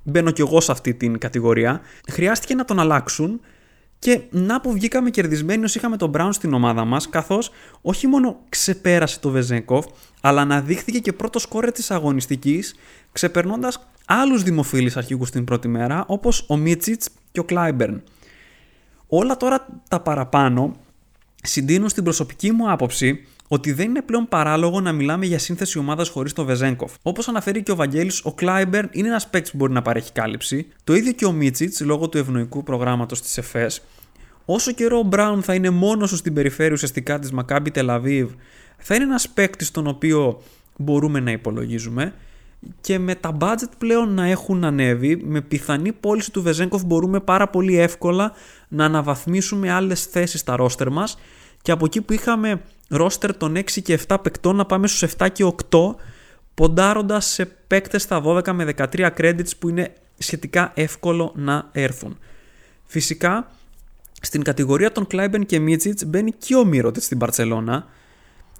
[0.03, 3.41] μπαίνω κι εγώ σε αυτή την κατηγορία, χρειάστηκε να τον αλλάξουν
[3.99, 7.51] και να που βγήκαμε κερδισμένοι όσοι είχαμε τον Brown στην ομάδα μας, καθώς
[7.83, 9.87] όχι μόνο ξεπέρασε το Βεζέγκοφ,
[10.21, 12.75] αλλά αναδείχθηκε και πρώτος σκόρε της αγωνιστικής,
[13.13, 18.03] ξεπερνώντας άλλους δημοφιλείς αρχηγούς την πρώτη μέρα, όπως ο Μίτσιτς και ο Κλάιμπερν.
[19.07, 20.77] Όλα τώρα τα παραπάνω
[21.43, 26.09] συντείνουν στην προσωπική μου άποψη ότι δεν είναι πλέον παράλογο να μιλάμε για σύνθεση ομάδας
[26.09, 26.93] χωρίς τον Βεζέγκοφ.
[27.03, 30.67] Όπως αναφέρει και ο Βαγγέλης, ο Κλάιμπερν είναι ένας παίκτης που μπορεί να παρέχει κάλυψη.
[30.85, 33.83] Το ίδιο και ο Μίτσιτς λόγω του ευνοϊκού προγράμματος της ΕΦΕΣ.
[34.45, 38.31] Όσο καιρό ο Μπράουν θα είναι μόνος σου στην περιφέρεια ουσιαστικά της Μακάμπι Τελαβίβ,
[38.79, 40.43] θα είναι ένας παίκτης τον οποίο
[40.77, 42.15] μπορούμε να υπολογίζουμε
[42.81, 47.49] και με τα budget πλέον να έχουν ανέβει, με πιθανή πώληση του Βεζέγκοφ μπορούμε πάρα
[47.49, 48.33] πολύ εύκολα
[48.69, 51.19] να αναβαθμίσουμε άλλες θέσεις στα ρόστερ μας
[51.67, 55.27] και από εκεί που είχαμε ρόστερ των 6 και 7 παικτών να πάμε στους 7
[55.33, 55.79] και 8
[56.55, 62.19] ποντάροντας σε παίκτες στα 12 με 13 credits που είναι σχετικά εύκολο να έρθουν.
[62.85, 63.51] Φυσικά
[64.21, 67.87] στην κατηγορία των Κλάιμπεν και Μίτσιτς μπαίνει και ο Μύρωτες στην Παρσελώνα.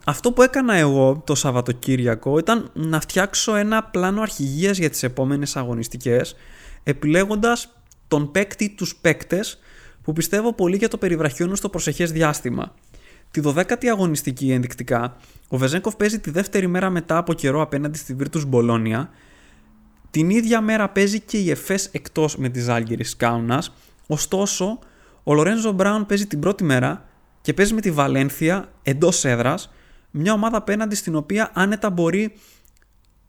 [0.05, 5.57] Αυτό που έκανα εγώ το Σαββατοκύριακο ήταν να φτιάξω ένα πλάνο αρχηγίας για τις επόμενες
[5.57, 6.37] αγωνιστικές
[6.83, 7.69] επιλέγοντας
[8.09, 9.59] τον παίκτη τους παίκτες
[10.07, 12.75] που πιστεύω πολύ για το περιβραχιόνιο στο προσεχές διάστημα.
[13.37, 15.17] Τη 12η αγωνιστική ενδεικτικά,
[15.49, 19.11] ο Βεζέγκοφ παίζει τη δεύτερη μέρα μετά από καιρό απέναντι στη Virtus Μπολόνια.
[20.11, 23.75] Την ίδια μέρα παίζει και η Εφές εκτός με τη Ζάλγκυρη Κάουνας.
[24.07, 24.79] Ωστόσο,
[25.23, 27.05] ο Λορένζο Μπράουν παίζει την πρώτη μέρα
[27.41, 29.73] και παίζει με τη Βαλένθια εντός έδρας,
[30.11, 32.33] μια ομάδα απέναντι στην οποία άνετα μπορεί.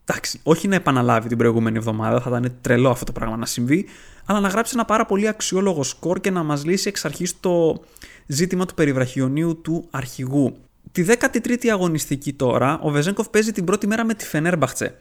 [0.05, 3.85] Εντάξει, όχι να επαναλάβει την προηγούμενη εβδομάδα, θα ήταν τρελό αυτό το πράγμα να συμβεί,
[4.25, 7.83] αλλά να γράψει ένα πάρα πολύ αξιόλογο σκορ και να μας λύσει εξ αρχής το
[8.27, 10.57] ζήτημα του περιβραχιονίου του αρχηγού.
[10.91, 14.95] Τη 13η αγωνιστική τώρα, ο Βεζέγκοφ παίζει την πρώτη μέρα με τη Φενέρμπαχτσε.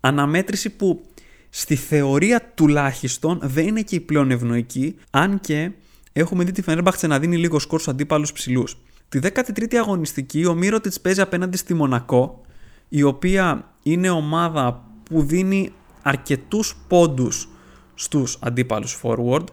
[0.00, 1.04] Αναμέτρηση που
[1.50, 5.70] στη θεωρία τουλάχιστον δεν είναι και η πλέον ευνοϊκή, αν και
[6.12, 8.76] έχουμε δει τη Φενέρμπαχτσε να δίνει λίγο σκορ στους αντίπαλους ψηλούς.
[9.08, 12.40] Τη 13η αγωνιστική, ο Μύρωτιτς παίζει απέναντι στη Μονακό,
[12.88, 17.48] η οποία είναι ομάδα που δίνει αρκετούς πόντους
[17.94, 19.44] στους αντίπαλους forward.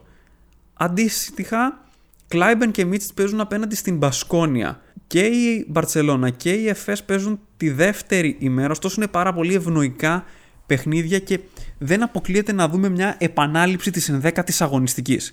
[0.74, 1.87] Αντίστοιχα,
[2.28, 4.82] Κλάιμπεν και Μίτσιτ παίζουν απέναντι στην Μπασκόνια.
[5.08, 10.24] Και η Μπαρσελόνα και η Εφές παίζουν τη δεύτερη ημέρα, ωστόσο είναι πάρα πολύ ευνοϊκά
[10.66, 11.40] παιχνίδια και
[11.78, 15.32] δεν αποκλείεται να δούμε μια επανάληψη της 11ης αγωνιστικής.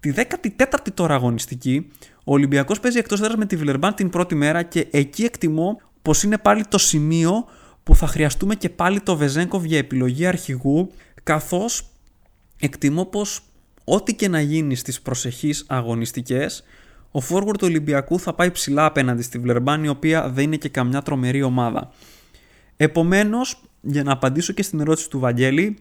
[0.00, 1.90] Τη 14η τώρα αγωνιστική,
[2.24, 6.22] ο Ολυμπιακός παίζει εκτός έδρας με τη Βιλερμπάν την πρώτη μέρα και εκεί εκτιμώ πως
[6.22, 7.44] είναι πάλι το σημείο
[7.82, 10.90] που θα χρειαστούμε και πάλι το Βεζέγκοβ για επιλογή αρχηγού
[11.22, 11.86] καθώς
[12.60, 13.42] εκτιμώ πως
[13.84, 16.64] ό,τι και να γίνει στις προσεχείς αγωνιστικές
[17.16, 20.68] ο forward του Ολυμπιακού θα πάει ψηλά απέναντι στη Βλερμπάν η οποία δεν είναι και
[20.68, 21.90] καμιά τρομερή ομάδα.
[22.76, 25.78] Επομένως, για να απαντήσω και στην ερώτηση του Βαγγέλη,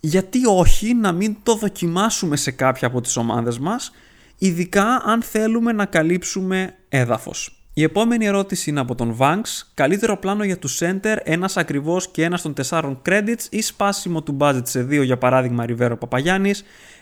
[0.00, 3.92] γιατί όχι να μην το δοκιμάσουμε σε κάποια από τις ομάδες μας,
[4.38, 7.63] ειδικά αν θέλουμε να καλύψουμε έδαφος.
[7.76, 9.62] Η επόμενη ερώτηση είναι από τον Vanks.
[9.74, 14.36] Καλύτερο πλάνο για τους center, ένας ακριβώς και ένας των 4 credits ή σπάσιμο του
[14.40, 16.52] budget σε δύο, για παράδειγμα Ριβέρο Παπαγιάννη.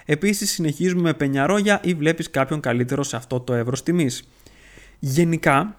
[0.04, 4.28] Επίσης, συνεχίζουμε με πενιαρόγια ή βλέπεις κάποιον καλύτερο σε αυτό το εύρος τιμής.
[4.98, 5.76] Γενικά,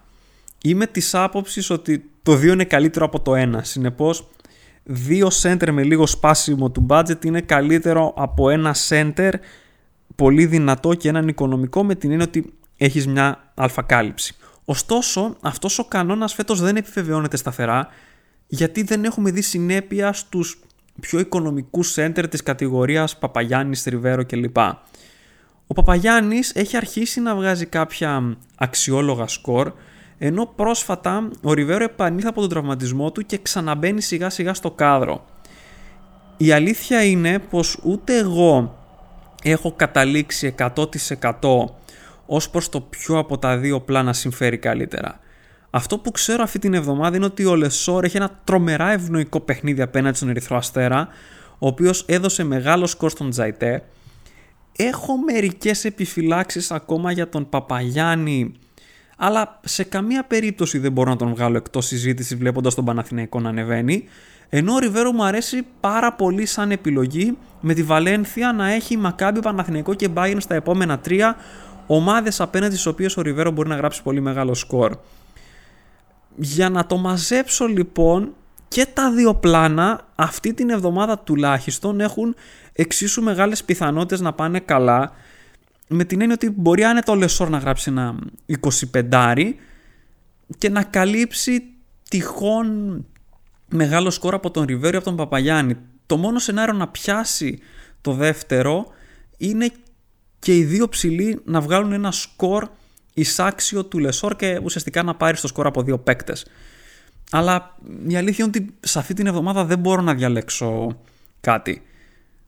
[0.63, 3.63] είμαι της άποψης ότι το 2 είναι καλύτερο από το 1.
[3.63, 4.27] Συνεπώς,
[4.84, 9.32] δύο center με λίγο σπάσιμο του budget είναι καλύτερο από ένα center
[10.15, 14.36] πολύ δυνατό και έναν οικονομικό με την έννοια ότι έχεις μια αλφακάλυψη.
[14.65, 17.88] Ωστόσο, αυτός ο κανόνας φέτος δεν επιβεβαιώνεται σταθερά
[18.47, 20.60] γιατί δεν έχουμε δει συνέπεια στους
[21.02, 24.58] πιο οικονομικούς σέντερ της κατηγορίας Παπαγιάννης, Ριβέρο κλπ.
[25.67, 29.73] Ο Παπαγιάννης έχει αρχίσει να βγάζει κάποια αξιόλογα σκορ
[30.17, 35.26] ενώ πρόσφατα ο Ριβέρο επανήλθε από τον τραυματισμό του και ξαναμπαίνει σιγά σιγά στο κάδρο.
[36.38, 38.78] Η αλήθεια είναι πως ούτε εγώ
[39.43, 40.86] έχω καταλήξει 100%
[42.36, 45.19] ως προς το ποιο από τα δύο πλάνα συμφέρει καλύτερα.
[45.69, 49.82] Αυτό που ξέρω αυτή την εβδομάδα είναι ότι ο Λεσόρ έχει ένα τρομερά ευνοϊκό παιχνίδι
[49.82, 51.08] απέναντι στον Ερυθρό Αστέρα,
[51.60, 53.84] ο οποίος έδωσε μεγάλο σκορ στον Τζαϊτέ.
[54.76, 58.54] Έχω μερικές επιφυλάξεις ακόμα για τον Παπαγιάννη,
[59.17, 63.50] αλλά σε καμία περίπτωση δεν μπορώ να τον βγάλω εκτός συζήτησης βλέποντας τον Παναθηναϊκό να
[63.50, 64.04] ανεβαίνει,
[64.50, 69.39] ενώ ο Ριβέρο μου αρέσει πάρα πολύ σαν επιλογή με τη Βαλένθια να έχει Μακάμπι,
[69.39, 71.36] Παναθηναϊκό και Bayern στα επόμενα τρία,
[71.88, 74.98] ομάδες απέναντι στις οποίες ο Ριβέρο μπορεί να γράψει πολύ μεγάλο σκορ.
[76.36, 78.34] Για να το μαζέψω λοιπόν
[78.67, 82.36] και τα δύο πλάνα αυτή την εβδομάδα τουλάχιστον έχουν
[82.74, 85.12] εξίσου μεγάλες πιθανότητες να πάνε καλά
[85.88, 88.15] με την έννοια ότι μπορεί άνετα ο Λεσόρ να γράψει ένα
[88.93, 89.54] 25
[90.58, 91.63] και να καλύψει
[92.10, 93.06] τυχόν
[93.69, 95.78] μεγάλο σκορ από τον Ριβέρο ή από τον Παπαγιάννη.
[96.06, 97.60] Το μόνο σενάριο να πιάσει
[98.02, 98.86] το δεύτερο
[99.38, 99.72] είναι
[100.43, 102.67] και οι δύο ψηλοί να βγάλουν ένα σκορ
[103.13, 106.45] ισάξιο του Λεσόρ και ουσιαστικά να πάρει το σκορ από δύο παίκτες.
[107.32, 107.77] Αλλά
[108.08, 110.97] η αλήθεια είναι ότι σε αυτή την εβδομάδα δεν μπορώ να διαλέξω
[111.41, 111.82] κάτι.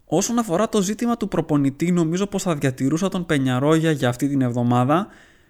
[0.06, 4.42] Όσον αφορά το ζήτημα του προπονητή, νομίζω πως θα διατηρούσα τον Πενιαρόγια για αυτή την
[4.42, 5.08] εβδομάδα,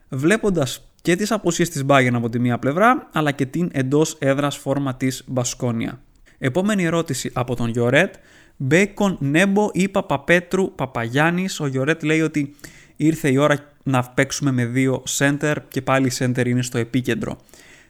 [0.10, 4.58] βλέποντας και τις αποσίες της Bayern από τη μία πλευρά, αλλά και την εντός έδρας
[4.58, 6.01] φόρμα της Μπασκόνια.
[6.38, 8.15] Επόμενη ερώτηση από τον Γιωρέτ.
[8.57, 11.59] Μπέικον, Νέμπο ή Παπαπέτρου, Παπαγιάννης.
[11.59, 12.55] Ο Γιωρέτ λέει ότι
[12.95, 17.37] ήρθε η ώρα να παίξουμε με δύο center και πάλι η center είναι στο επίκεντρο.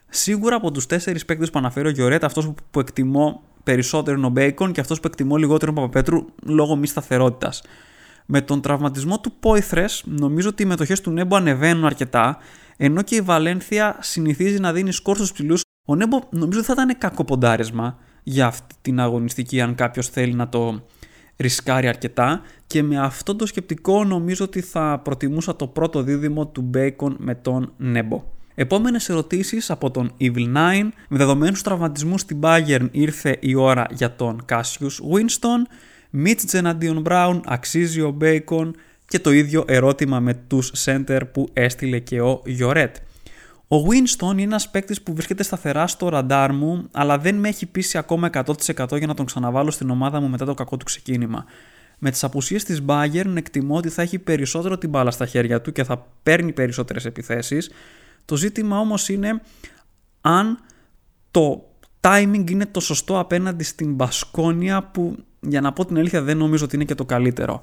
[0.08, 4.30] Σίγουρα από τους τέσσερις παίκτες που αναφέρει ο Γιωρέτ, αυτός που εκτιμώ περισσότερο είναι ο
[4.30, 7.62] Μπέικον και αυτός που εκτιμώ λιγότερο είναι ο Παπαπέτρου λόγω μη σταθερότητας.
[8.26, 12.38] Με τον τραυματισμό του Πόηθρε, νομίζω ότι οι μετοχές του Νέμπο ανεβαίνουν αρκετά,
[12.76, 15.60] ενώ και η Βαλένθια συνηθίζει να δίνει σκόρ στους ψηλούς.
[15.86, 17.98] Ο Νέμπο νομίζω ότι θα ήταν κακό ποντάρισμα
[18.28, 20.82] για αυτή την αγωνιστική αν κάποιος θέλει να το
[21.36, 26.70] ρισκάρει αρκετά και με αυτό το σκεπτικό νομίζω ότι θα προτιμούσα το πρώτο δίδυμο του
[26.74, 28.24] Bacon με τον Νέμπο.
[28.54, 30.50] Επόμενες ερωτήσεις από τον Evil 9.
[31.08, 35.70] Με δεδομένους τραυματισμούς στην Bayern ήρθε η ώρα για τον Cassius Winston.
[36.24, 38.70] Mitch εναντίον Brown, αξίζει ο Bacon
[39.06, 42.96] και το ίδιο ερώτημα με τους center που έστειλε και ο Γιωρέτ.
[43.68, 47.66] Ο Winston είναι ένας παίκτης που βρίσκεται σταθερά στο ραντάρ μου, αλλά δεν με έχει
[47.66, 51.44] πείσει ακόμα 100% για να τον ξαναβάλω στην ομάδα μου μετά το κακό του ξεκίνημα.
[51.98, 55.72] Με τις απουσίες της Bayern εκτιμώ ότι θα έχει περισσότερο την μπάλα στα χέρια του
[55.72, 57.70] και θα παίρνει περισσότερες επιθέσεις.
[58.24, 59.40] Το ζήτημα όμως είναι
[60.20, 60.58] αν
[61.30, 61.68] το
[62.00, 66.64] timing είναι το σωστό απέναντι στην Μπασκόνια που για να πω την αλήθεια δεν νομίζω
[66.64, 67.60] ότι είναι και το καλύτερο.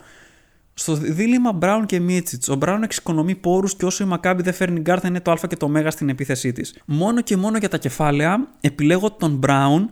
[0.73, 4.79] Στο δίλημμα Brown και Μίτσιτς, ο Brown εξοικονομεί πόρους και όσο η Μακάμπι δεν φέρνει
[4.79, 6.75] γκάρ θα είναι το Α και το Μέγα στην επίθεσή της.
[6.86, 9.86] Μόνο και μόνο για τα κεφάλαια επιλέγω τον Brown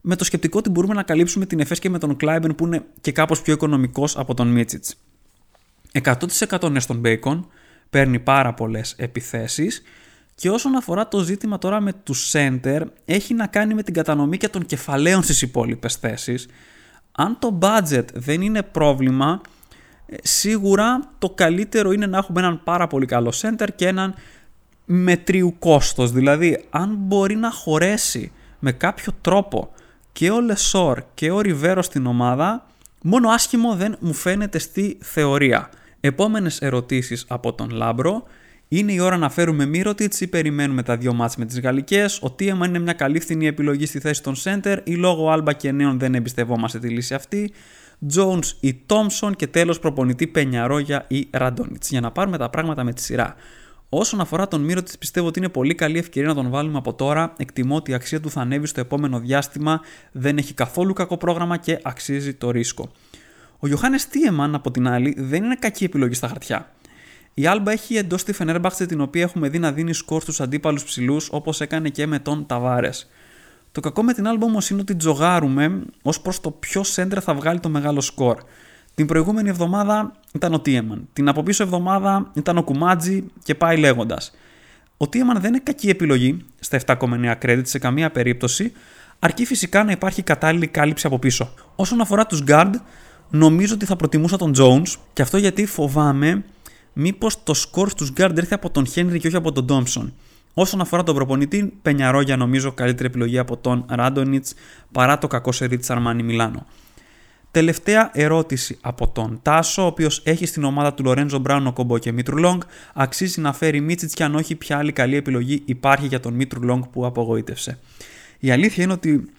[0.00, 2.84] με το σκεπτικό ότι μπορούμε να καλύψουμε την Εφές και με τον Κλάιμπεν που είναι
[3.00, 4.96] και κάπως πιο οικονομικός από τον Μίτσιτς.
[5.92, 7.40] 100% είναι στον Bacon,
[7.90, 9.82] παίρνει πάρα πολλές επιθέσεις.
[10.34, 14.36] Και όσον αφορά το ζήτημα τώρα με τους center, έχει να κάνει με την κατανομή
[14.36, 16.48] και των κεφαλαίων στις υπόλοιπες θέσεις.
[17.12, 19.57] Αν το budget δεν είναι πρόβλημα, ε,
[20.22, 24.14] σίγουρα το καλύτερο είναι να έχουμε έναν πάρα πολύ καλό center και έναν
[24.84, 26.12] μετρίου κόστος.
[26.12, 29.70] Δηλαδή, αν μπορεί να χωρέσει με κάποιο τρόπο
[30.12, 32.66] και ο Λεσόρ και ο Ριβέρο στην ομάδα,
[33.02, 35.70] μόνο άσχημο δεν μου φαίνεται στη θεωρία.
[36.00, 38.22] Επόμενες ερωτήσεις από τον Λάμπρο.
[38.68, 42.30] Είναι η ώρα να φέρουμε Μίροτιτς ή περιμένουμε τα δύο ματς με τις γαλλικές; Ο
[42.30, 45.98] Τίεμαν είναι μια καλή φθηνή επιλογή στη θέση των center ή λόγω Άλμπα και νέων
[45.98, 47.52] δεν εμπιστευόμαστε τη λύση αυτή.
[48.14, 52.92] Jones ή Thompson και τέλος προπονητή Πενιαρόγια ή Ραντόνιτς για να πάρουμε τα πράγματα με
[52.92, 53.34] τη σειρά.
[53.88, 57.32] Όσον αφορά τον Μίροτιτς, πιστεύω ότι είναι πολύ καλή ευκαιρία να τον βάλουμε από τώρα.
[57.36, 59.80] Εκτιμώ ότι η αξία του θα ανέβει στο επόμενο διάστημα.
[60.12, 62.90] Δεν έχει καθόλου κακό πρόγραμμα και αξίζει το ρίσκο.
[63.58, 66.72] Ο Ιωάννη Τίεμαν, από την άλλη, δεν είναι κακή επιλογή στα χαρτιά.
[67.34, 70.84] Η Άλμπα έχει εντός τη Φενέρμπαχτσε την οποία έχουμε δει να δίνει σκορ στους αντίπαλους
[70.84, 72.90] ψηλούς όπως έκανε και με τον Ταβάρε.
[73.72, 77.34] Το κακό με την Άλμπα όμως είναι ότι τζογάρουμε ως προς το ποιο σέντρα θα
[77.34, 78.38] βγάλει το μεγάλο σκορ.
[78.94, 81.08] Την προηγούμενη εβδομάδα ήταν ο Τίεμαν.
[81.12, 84.32] Την από πίσω εβδομάδα ήταν ο Κουμάτζι και πάει λέγοντας.
[84.96, 88.72] Ο Τίεμαν δεν είναι κακή επιλογή στα 7,9 credit σε καμία περίπτωση,
[89.18, 91.52] αρκεί φυσικά να υπάρχει κατάλληλη κάλυψη από πίσω.
[91.76, 92.72] Όσον αφορά τους guard,
[93.30, 96.44] νομίζω ότι θα προτιμούσα τον Jones και αυτό γιατί φοβάμαι
[96.92, 100.12] μήπως το σκορ στους guard έρθει από τον Henry και όχι από τον Thompson.
[100.54, 104.54] Όσον αφορά τον προπονητή, Πενιαρόγια νομίζω καλύτερη επιλογή από τον Ράντονιτς
[104.92, 106.66] παρά το κακό σερί τη Αρμάνι Μιλάνο.
[107.50, 112.12] Τελευταία ερώτηση από τον Τάσο, ο οποίος έχει στην ομάδα του Λορέντζο Μπράουν, Κομπό και
[112.12, 112.62] Μίτρου Λόγκ.
[112.94, 116.62] Αξίζει να φέρει Μίτσιτς και αν όχι, ποια άλλη καλή επιλογή υπάρχει για τον Μίτρου
[116.62, 117.78] Λόγκ που απογοήτευσε.
[118.38, 119.30] Η αλήθεια είναι ότι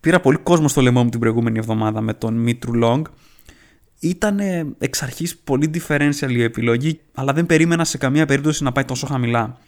[0.00, 3.06] πήρα πολύ κόσμο στο λαιμό μου την προηγούμενη εβδομάδα με τον Μίτρου Λόγκ.
[4.00, 4.40] Ήταν
[4.78, 9.06] εξ αρχής πολύ differential η επιλογή, αλλά δεν περίμενα σε καμία περίπτωση να πάει τόσο
[9.06, 9.58] χαμηλά.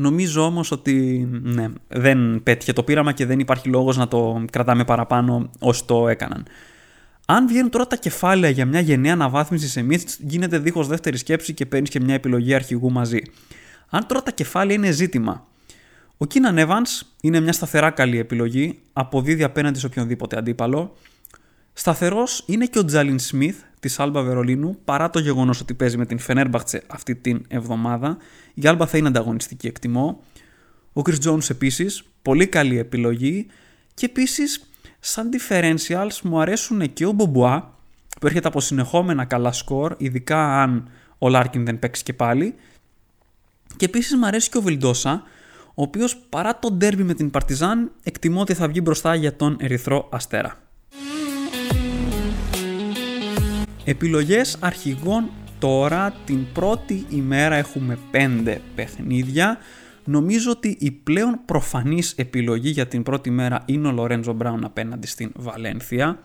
[0.00, 4.84] Νομίζω όμως ότι ναι, δεν πέτυχε το πείραμα και δεν υπάρχει λόγος να το κρατάμε
[4.84, 6.46] παραπάνω όσο το έκαναν.
[7.26, 11.54] Αν βγαίνουν τώρα τα κεφάλαια για μια γενναία αναβάθμιση σε μύθι, γίνεται δίχως δεύτερη σκέψη
[11.54, 13.22] και παίρνεις και μια επιλογή αρχηγού μαζί.
[13.90, 15.46] Αν τώρα τα κεφάλαια είναι ζήτημα,
[16.16, 20.96] ο Κίναν Evans είναι μια σταθερά καλή επιλογή, αποδίδει απέναντι σε οποιονδήποτε αντίπαλο.
[21.80, 26.06] Σταθερός είναι και ο Τζάλιν Σμιθ της Άλμπα Βερολίνου, παρά το γεγονός ότι παίζει με
[26.06, 28.16] την Φενέρμπαχτσε αυτή την εβδομάδα.
[28.54, 30.22] Η Άλμπα θα είναι ανταγωνιστική, εκτιμώ.
[30.92, 33.46] Ο Chris Jones επίσης, πολύ καλή επιλογή.
[33.94, 37.74] Και επίσης Σαν differentials μου αρέσουν και ο Μπομπουά
[38.20, 40.88] που έρχεται από συνεχόμενα καλά σκορ, ειδικά αν
[41.18, 42.54] ο Λάρκιν δεν παίξει και πάλι.
[43.76, 45.22] Και επίσης μου αρέσει και ο Βιλντόσα,
[45.66, 49.56] ο οποίος παρά το ντέρμπι με την Παρτιζάν εκτιμώ ότι θα βγει μπροστά για τον
[49.60, 50.69] Ερυθρό Αστέρα.
[53.84, 59.58] Επιλογές αρχηγών τώρα την πρώτη ημέρα έχουμε 5 παιχνίδια
[60.04, 65.06] Νομίζω ότι η πλέον προφανής επιλογή για την πρώτη μέρα είναι ο Λορέντζο Μπράουν απέναντι
[65.06, 66.18] στην Βαλένθια.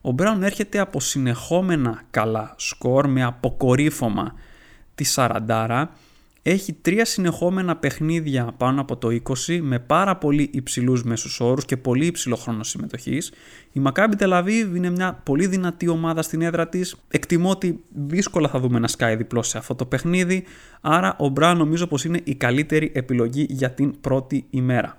[0.00, 4.34] Ο Μπράουν έρχεται από συνεχόμενα καλά σκορ με αποκορύφωμα
[4.94, 5.90] τη Σαραντάρα
[6.50, 9.08] έχει τρία συνεχόμενα παιχνίδια πάνω από το
[9.46, 13.32] 20 με πάρα πολύ υψηλούς μέσους όρους και πολύ υψηλό χρόνο συμμετοχής.
[13.72, 16.96] Η Maccabi Tel είναι μια πολύ δυνατή ομάδα στην έδρα της.
[17.08, 20.44] Εκτιμώ ότι δύσκολα θα δούμε ένα σκάει διπλό σε αυτό το παιχνίδι,
[20.80, 24.96] άρα ο Μπρά νομίζω πως είναι η καλύτερη επιλογή για την πρώτη ημέρα.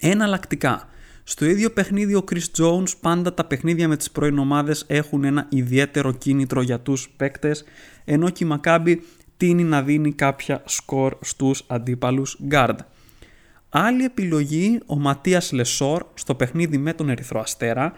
[0.00, 0.88] Εναλλακτικά,
[1.28, 5.46] στο ίδιο παιχνίδι ο Chris Jones πάντα τα παιχνίδια με τις πρώην ομάδες έχουν ένα
[5.48, 7.64] ιδιαίτερο κίνητρο για τους παίκτες
[8.04, 8.96] ενώ και η Maccabi
[9.36, 12.76] τίνει να δίνει κάποια σκορ στους αντίπαλους guard.
[13.68, 17.92] Άλλη επιλογή, ο Ματίας Λεσόρ στο παιχνίδι με τον Ερυθρό Αστέρα.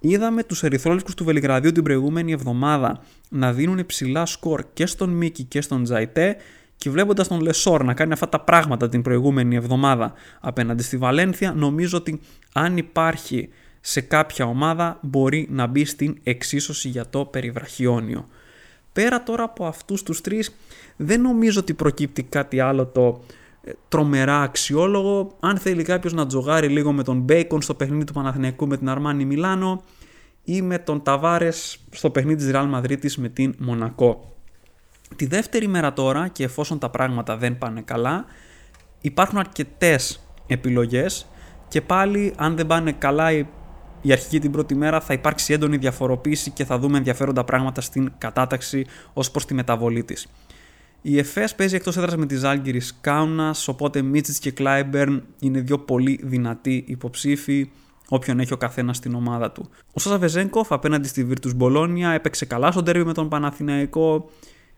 [0.00, 5.42] Είδαμε τους ερυθρόλικους του Βελιγραδίου την προηγούμενη εβδομάδα να δίνουν ψηλά σκορ και στον Μίκη
[5.42, 6.36] και στον Τζαϊτέ
[6.76, 11.52] και βλέποντας τον Λεσόρ να κάνει αυτά τα πράγματα την προηγούμενη εβδομάδα απέναντι στη Βαλένθια,
[11.52, 12.20] νομίζω ότι
[12.52, 13.48] αν υπάρχει
[13.80, 18.28] σε κάποια ομάδα μπορεί να μπει στην εξίσωση για το περιβραχιόνιο.
[18.98, 20.56] Πέρα τώρα από αυτούς τους τρεις
[20.96, 23.20] δεν νομίζω ότι προκύπτει κάτι άλλο το
[23.62, 25.36] ε, τρομερά αξιόλογο.
[25.40, 28.88] Αν θέλει κάποιος να τζογάρει λίγο με τον Μπέικον στο παιχνίδι του Παναθηναϊκού με την
[28.88, 29.82] Αρμάνι Μιλάνο
[30.44, 34.36] ή με τον Ταβάρες στο παιχνίδι της Real Madrid με την Μονακό.
[35.16, 38.24] Τη δεύτερη μέρα τώρα και εφόσον τα πράγματα δεν πάνε καλά
[39.00, 41.26] υπάρχουν αρκετές επιλογές
[41.68, 43.30] και πάλι αν δεν πάνε καλά
[44.00, 48.12] η αρχική την πρώτη μέρα θα υπάρξει έντονη διαφοροποίηση και θα δούμε ενδιαφέροντα πράγματα στην
[48.18, 50.26] κατάταξη ως προς τη μεταβολή της.
[51.02, 55.78] Η ΕΦΕΣ παίζει εκτός έδρας με τη Ζάλγκυρη Κάουνα, οπότε Μίτσιτς και Κλάιμπερν είναι δύο
[55.78, 57.70] πολύ δυνατοί υποψήφοι
[58.08, 59.68] όποιον έχει ο καθένας στην ομάδα του.
[59.92, 64.30] Ο Σάσα Βεζέγκοφ απέναντι στη Virtus Μπολόνια έπαιξε καλά στο τέρμι με τον Παναθηναϊκό.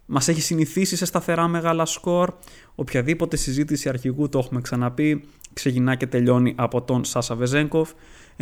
[0.06, 2.32] Μας έχει συνηθίσει σε σταθερά μεγάλα σκορ.
[2.74, 7.90] Οποιαδήποτε συζήτηση αρχηγού, το έχουμε ξαναπεί, ξεκινά και τελειώνει από τον Σάσα Βεζέγκοφ.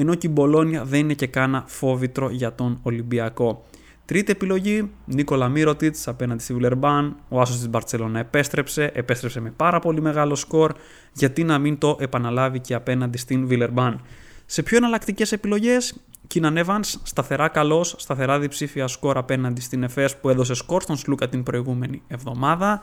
[0.00, 3.64] Ενώ και η Μπολόνια δεν είναι και κάνα φόβητρο για τον Ολυμπιακό.
[4.04, 7.16] Τρίτη επιλογή, Νίκολα Μύρωτιτς απέναντι στη Βιλερμπάν.
[7.28, 10.72] Ο άσος της Μπαρσελόνα επέστρεψε, επέστρεψε με πάρα πολύ μεγάλο σκορ.
[11.12, 14.00] Γιατί να μην το επαναλάβει και απέναντι στην Βιλερμπάν.
[14.46, 15.94] Σε πιο εναλλακτικές επιλογές,
[16.26, 21.28] Κίναν Evans, σταθερά καλός, σταθερά διψήφια σκορ απέναντι στην ΕΦΕΣ που έδωσε σκορ στον Σλούκα
[21.28, 22.80] την προηγούμενη εβδομάδα.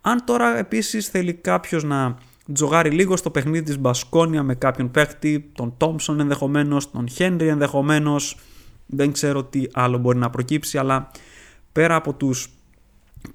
[0.00, 2.16] Αν τώρα επίσης θέλει κάποιος να
[2.52, 8.36] τζογάρει λίγο στο παιχνίδι της Μπασκόνια με κάποιον παίχτη, τον Τόμψον ενδεχομένως, τον Χένρι ενδεχομένως,
[8.86, 11.10] δεν ξέρω τι άλλο μπορεί να προκύψει, αλλά
[11.72, 12.48] πέρα από τους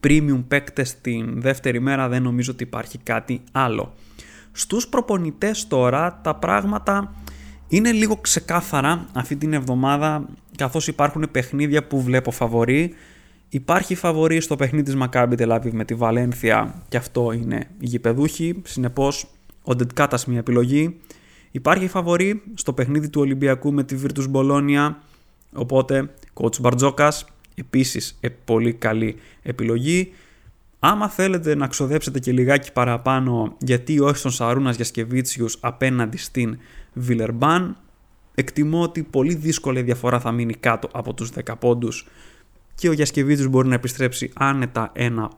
[0.03, 3.93] premium παίκτες την δεύτερη μέρα δεν νομίζω ότι υπάρχει κάτι άλλο.
[4.51, 7.13] Στους προπονητές τώρα τα πράγματα
[7.68, 10.26] είναι λίγο ξεκάθαρα αυτή την εβδομάδα
[10.57, 12.93] καθώς υπάρχουν παιχνίδια που βλέπω φαβορή.
[13.50, 18.62] Υπάρχει φαβορή στο παιχνίδι της Maccabi Tel με τη Βαλένθια και αυτό είναι η γηπεδούχη,
[18.66, 19.28] συνεπώς
[19.64, 21.00] ο Ντετκάτας μια επιλογή.
[21.52, 24.93] Υπάρχει φαβορή στο παιχνίδι του Ολυμπιακού με τη Virtus Bologna
[25.56, 27.26] Οπότε, coach Μπαρτζόκας,
[27.56, 30.12] επίσης ε, πολύ καλή επιλογή.
[30.80, 36.58] Άμα θέλετε να ξοδέψετε και λιγάκι παραπάνω γιατί όχι στον Σαρούνας Γιασκεβίτσιους απέναντι στην
[36.93, 37.78] Βιλερμπάν,
[38.36, 42.08] εκτιμώ ότι πολύ δύσκολη διαφορά θα μείνει κάτω από τους 10 πόντους
[42.76, 45.32] και ο Γιασκεβίτσιος μπορεί να επιστρέψει άνετα ένα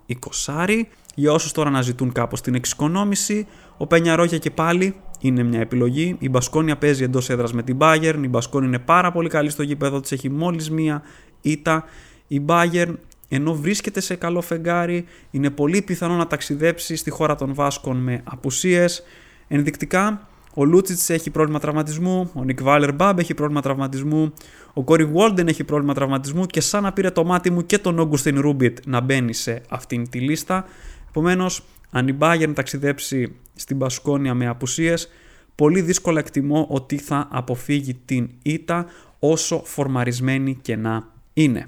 [0.45, 0.83] 20.
[1.15, 6.15] Για όσους τώρα να ζητούν κάπως την εξοικονόμηση, ο Πενιαρόγια και πάλι είναι μια επιλογή.
[6.19, 8.19] Η Μπασκόνια παίζει εντός έδρας με την Bayern.
[8.21, 11.01] Η Μπασκόνια είναι πάρα πολύ καλή στο γήπεδο της, έχει μόλις μία
[11.41, 11.83] ήττα.
[12.27, 12.93] Η Bayern
[13.29, 18.21] ενώ βρίσκεται σε καλό φεγγάρι, είναι πολύ πιθανό να ταξιδέψει στη χώρα των Βάσκων με
[18.23, 19.03] απουσίες.
[19.47, 20.27] Ενδεικτικά,
[20.59, 24.33] ο Λούτσιτς έχει πρόβλημα τραυματισμού, ο Νικ Βάλερ Μπάμπ έχει πρόβλημα τραυματισμού,
[24.73, 27.99] ο Κόρι Βόλντεν έχει πρόβλημα τραυματισμού και σαν να πήρε το μάτι μου και τον
[27.99, 30.65] Όγκουστιν Ρούμπιτ να μπαίνει σε αυτήν τη λίστα.
[31.09, 35.09] Επομένως, αν η Bayern ταξιδέψει στην Πασκόνια με απουσίες,
[35.55, 38.85] πολύ δύσκολα εκτιμώ ότι θα αποφύγει την ήττα
[39.19, 41.03] όσο φορμαρισμένη και να
[41.33, 41.65] είναι.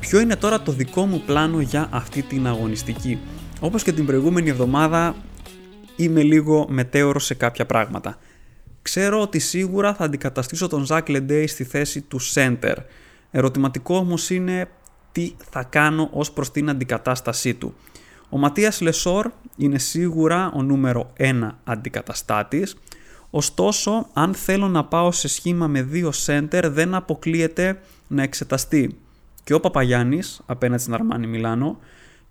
[0.00, 3.18] Ποιο είναι τώρα το δικό μου πλάνο για αυτή την αγωνιστική;
[3.60, 5.14] Όπως και την προηγούμενη εβδομάδα
[5.96, 8.18] είμαι λίγο μετέωρο σε κάποια πράγματα.
[8.82, 12.74] Ξέρω ότι σίγουρα θα αντικαταστήσω τον Ζακ Λεντέι στη θέση του center.
[13.30, 14.68] Ερωτηματικό όμως είναι
[15.12, 17.74] τι θα κάνω ως προς την αντικατάστασή του.
[18.28, 22.76] Ο Ματίας Λεσόρ είναι σίγουρα ο νούμερο 1 αντικαταστάτης,
[23.30, 28.98] ωστόσο αν θέλω να πάω σε σχήμα με δύο center δεν αποκλείεται να εξεταστεί
[29.44, 31.78] και ο Παπαγιάννης απέναντι στην Αρμάνι Μιλάνο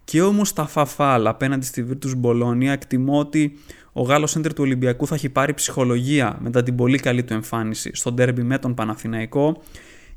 [0.06, 3.60] και ο Μουσταφά Φάλ απέναντι στη Virtus Μπολόνια εκτιμώ ότι
[3.94, 7.92] ο Γάλλος σέντερ του Ολυμπιακού θα έχει πάρει ψυχολογία μετά την πολύ καλή του εμφάνιση
[7.94, 9.62] στο ντέρμπι με τον Παναθηναϊκό.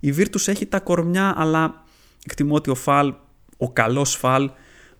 [0.00, 1.84] Η Virtus έχει τα κορμιά αλλά
[2.26, 3.14] εκτιμώ ότι ο Φαλ,
[3.56, 4.50] ο καλός Φαλ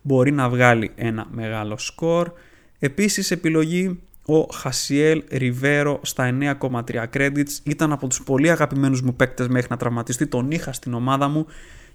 [0.01, 2.31] μπορεί να βγάλει ένα μεγάλο σκορ.
[2.79, 6.81] Επίσης επιλογή ο Χασιέλ Ριβέρο στα 9,3
[7.13, 11.27] credits ήταν από τους πολύ αγαπημένους μου παίκτες μέχρι να τραυματιστεί, τον είχα στην ομάδα
[11.27, 11.45] μου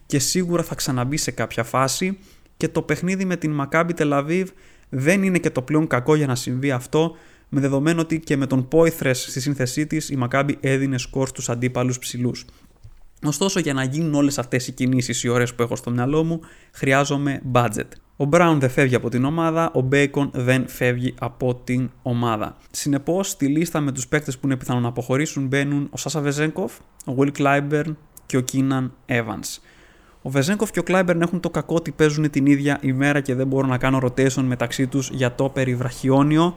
[0.07, 2.19] και σίγουρα θα ξαναμπεί σε κάποια φάση
[2.63, 4.45] και το παιχνίδι με την Maccabi Tel
[4.89, 7.17] δεν είναι και το πλέον κακό για να συμβεί αυτό
[7.49, 11.49] με δεδομένο ότι και με τον Πόηθρες στη σύνθεσή της η Maccabi έδινε σκορ στους
[11.49, 12.45] αντίπαλους ψηλούς.
[13.25, 16.41] Ωστόσο, για να γίνουν όλες αυτές οι κινήσεις οι ώρε που έχω στο μυαλό μου,
[16.73, 17.89] χρειάζομαι budget.
[18.17, 22.57] Ο Brown δεν φεύγει από την ομάδα, ο Bacon δεν φεύγει από την ομάδα.
[22.71, 26.73] Συνεπώς, στη λίστα με τους παίκτες που είναι πιθανό να αποχωρήσουν μπαίνουν ο Σάσα Βεζέγκοφ,
[27.07, 27.95] ο Will Clyburn
[28.27, 29.61] και ο Κίναν Evans.
[30.23, 33.47] Ο Βεζέγκοφ και ο Κλάιμπερν έχουν το κακό ότι παίζουν την ίδια ημέρα και δεν
[33.47, 36.57] μπορώ να κάνω rotation μεταξύ τους για το περιβραχιόνιο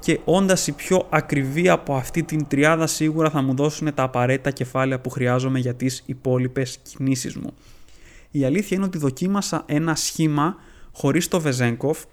[0.00, 4.50] και όντας η πιο ακριβή από αυτή την τριάδα σίγουρα θα μου δώσουν τα απαραίτητα
[4.50, 7.54] κεφάλαια που χρειάζομαι για τις υπόλοιπες κινήσεις μου.
[8.30, 10.56] Η αλήθεια είναι ότι δοκίμασα ένα σχήμα
[10.92, 12.04] χωρίς το Βεζέγκοφ,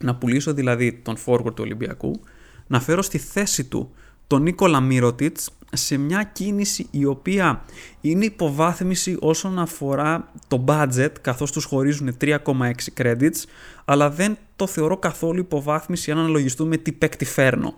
[0.00, 2.20] να πουλήσω δηλαδή τον forward του Ολυμπιακού,
[2.66, 3.90] να φέρω στη θέση του
[4.26, 7.64] τον Νίκολα Μύρωτιτς σε μια κίνηση η οποία
[8.00, 12.36] είναι υποβάθμιση όσον αφορά το budget καθώς τους χωρίζουν 3,6
[12.96, 13.44] credits
[13.84, 17.74] αλλά δεν το θεωρώ καθόλου υποβάθμιση αν αναλογιστούμε τι παίκτη φέρνω.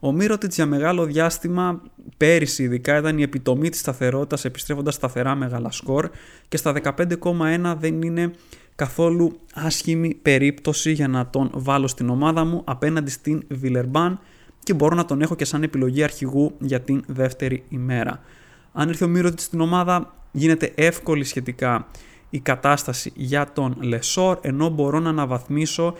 [0.00, 1.82] Ο Μύρωτιτς για μεγάλο διάστημα,
[2.16, 6.10] πέρυσι ειδικά, ήταν η επιτομή της σταθερότητας, επιστρέφοντας σταθερά μεγάλα σκορ
[6.48, 8.30] και στα 15,1 δεν είναι
[8.74, 14.20] καθόλου άσχημη περίπτωση για να τον βάλω στην ομάδα μου απέναντι στην Βιλερμπάν
[14.66, 18.20] και μπορώ να τον έχω και σαν επιλογή αρχηγού για την δεύτερη ημέρα.
[18.72, 21.86] Αν έρθει ο Μύρωτιτ στην ομάδα, γίνεται εύκολη σχετικά
[22.30, 25.94] η κατάσταση για τον Λεσόρ, ενώ μπορώ να αναβαθμίσω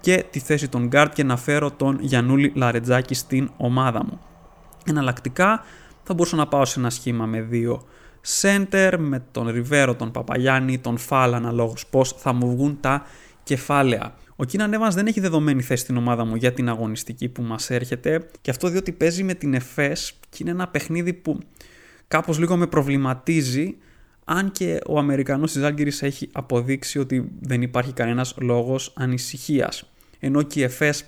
[0.00, 4.20] και τη θέση των guard και να φέρω τον Γιανούλη Λαρετζάκη στην ομάδα μου.
[4.86, 5.64] Εναλλακτικά
[6.02, 7.84] θα μπορούσα να πάω σε ένα σχήμα με δύο
[8.40, 13.02] center, με τον Ριβέρο, τον Παπαγιάννη, τον Φάλ αναλόγως πώς θα μου βγουν τα
[13.42, 14.14] κεφάλαια.
[14.36, 17.70] Ο Κίναν Evans δεν έχει δεδομένη θέση στην ομάδα μου για την αγωνιστική που μας
[17.70, 21.38] έρχεται και αυτό διότι παίζει με την ΕΦΕΣ και είναι ένα παιχνίδι που
[22.08, 23.76] κάπως λίγο με προβληματίζει
[24.24, 29.92] αν και ο Αμερικανός της Άλγηρης έχει αποδείξει ότι δεν υπάρχει κανένας λόγος ανησυχίας.
[30.18, 31.04] Ενώ και η ΕΦΕΣ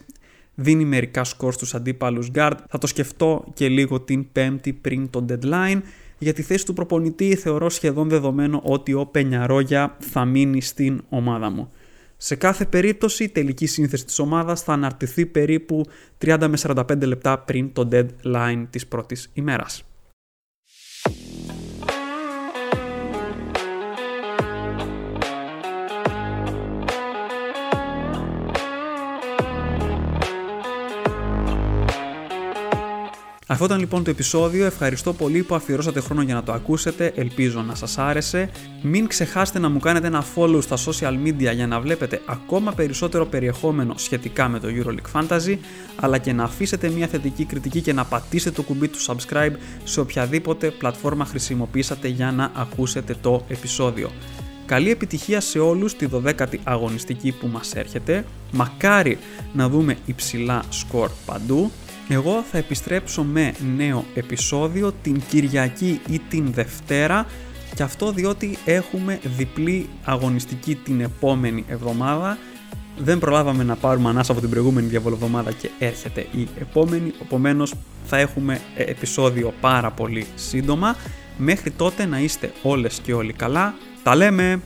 [0.54, 5.24] δίνει μερικά σκορ στους αντίπαλους guard, θα το σκεφτώ και λίγο την πέμπτη πριν το
[5.28, 5.80] deadline.
[6.18, 11.50] Για τη θέση του προπονητή θεωρώ σχεδόν δεδομένο ότι ο Πενιαρόγια θα μείνει στην ομάδα
[11.50, 11.72] μου.
[12.20, 15.84] Σε κάθε περίπτωση η τελική σύνθεση της ομάδας θα αναρτηθεί περίπου
[16.18, 19.84] 30 με 45 λεπτά πριν το deadline της πρώτης ημέρας.
[33.50, 34.66] Αυτό ήταν λοιπόν το επεισόδιο.
[34.66, 37.12] Ευχαριστώ πολύ που αφιερώσατε χρόνο για να το ακούσετε.
[37.14, 38.50] Ελπίζω να σας άρεσε.
[38.82, 43.26] Μην ξεχάσετε να μου κάνετε ένα follow στα social media για να βλέπετε ακόμα περισσότερο
[43.26, 45.56] περιεχόμενο σχετικά με το EuroLeague Fantasy,
[45.96, 49.52] αλλά και να αφήσετε μια θετική κριτική και να πατήσετε το κουμπί του subscribe
[49.84, 54.10] σε οποιαδήποτε πλατφόρμα χρησιμοποιήσατε για να ακούσετε το επεισόδιο.
[54.66, 58.24] Καλή επιτυχία σε όλους τη 12η αγωνιστική που μας έρχεται.
[58.52, 59.18] Μακάρι
[59.52, 61.70] να δούμε υψηλά σκορ παντού.
[62.08, 67.26] Εγώ θα επιστρέψω με νέο επεισόδιο την Κυριακή ή την Δευτέρα
[67.74, 72.38] και αυτό διότι έχουμε διπλή αγωνιστική την επόμενη εβδομάδα.
[72.98, 77.74] Δεν προλάβαμε να πάρουμε ανάσα από την προηγούμενη διαβολοβδομάδα και έρχεται η επόμενη, επομένως
[78.06, 80.96] θα έχουμε ε, επεισόδιο πάρα πολύ σύντομα.
[81.36, 83.74] Μέχρι τότε να είστε όλες και όλοι καλά.
[84.02, 84.60] Τα λέμε!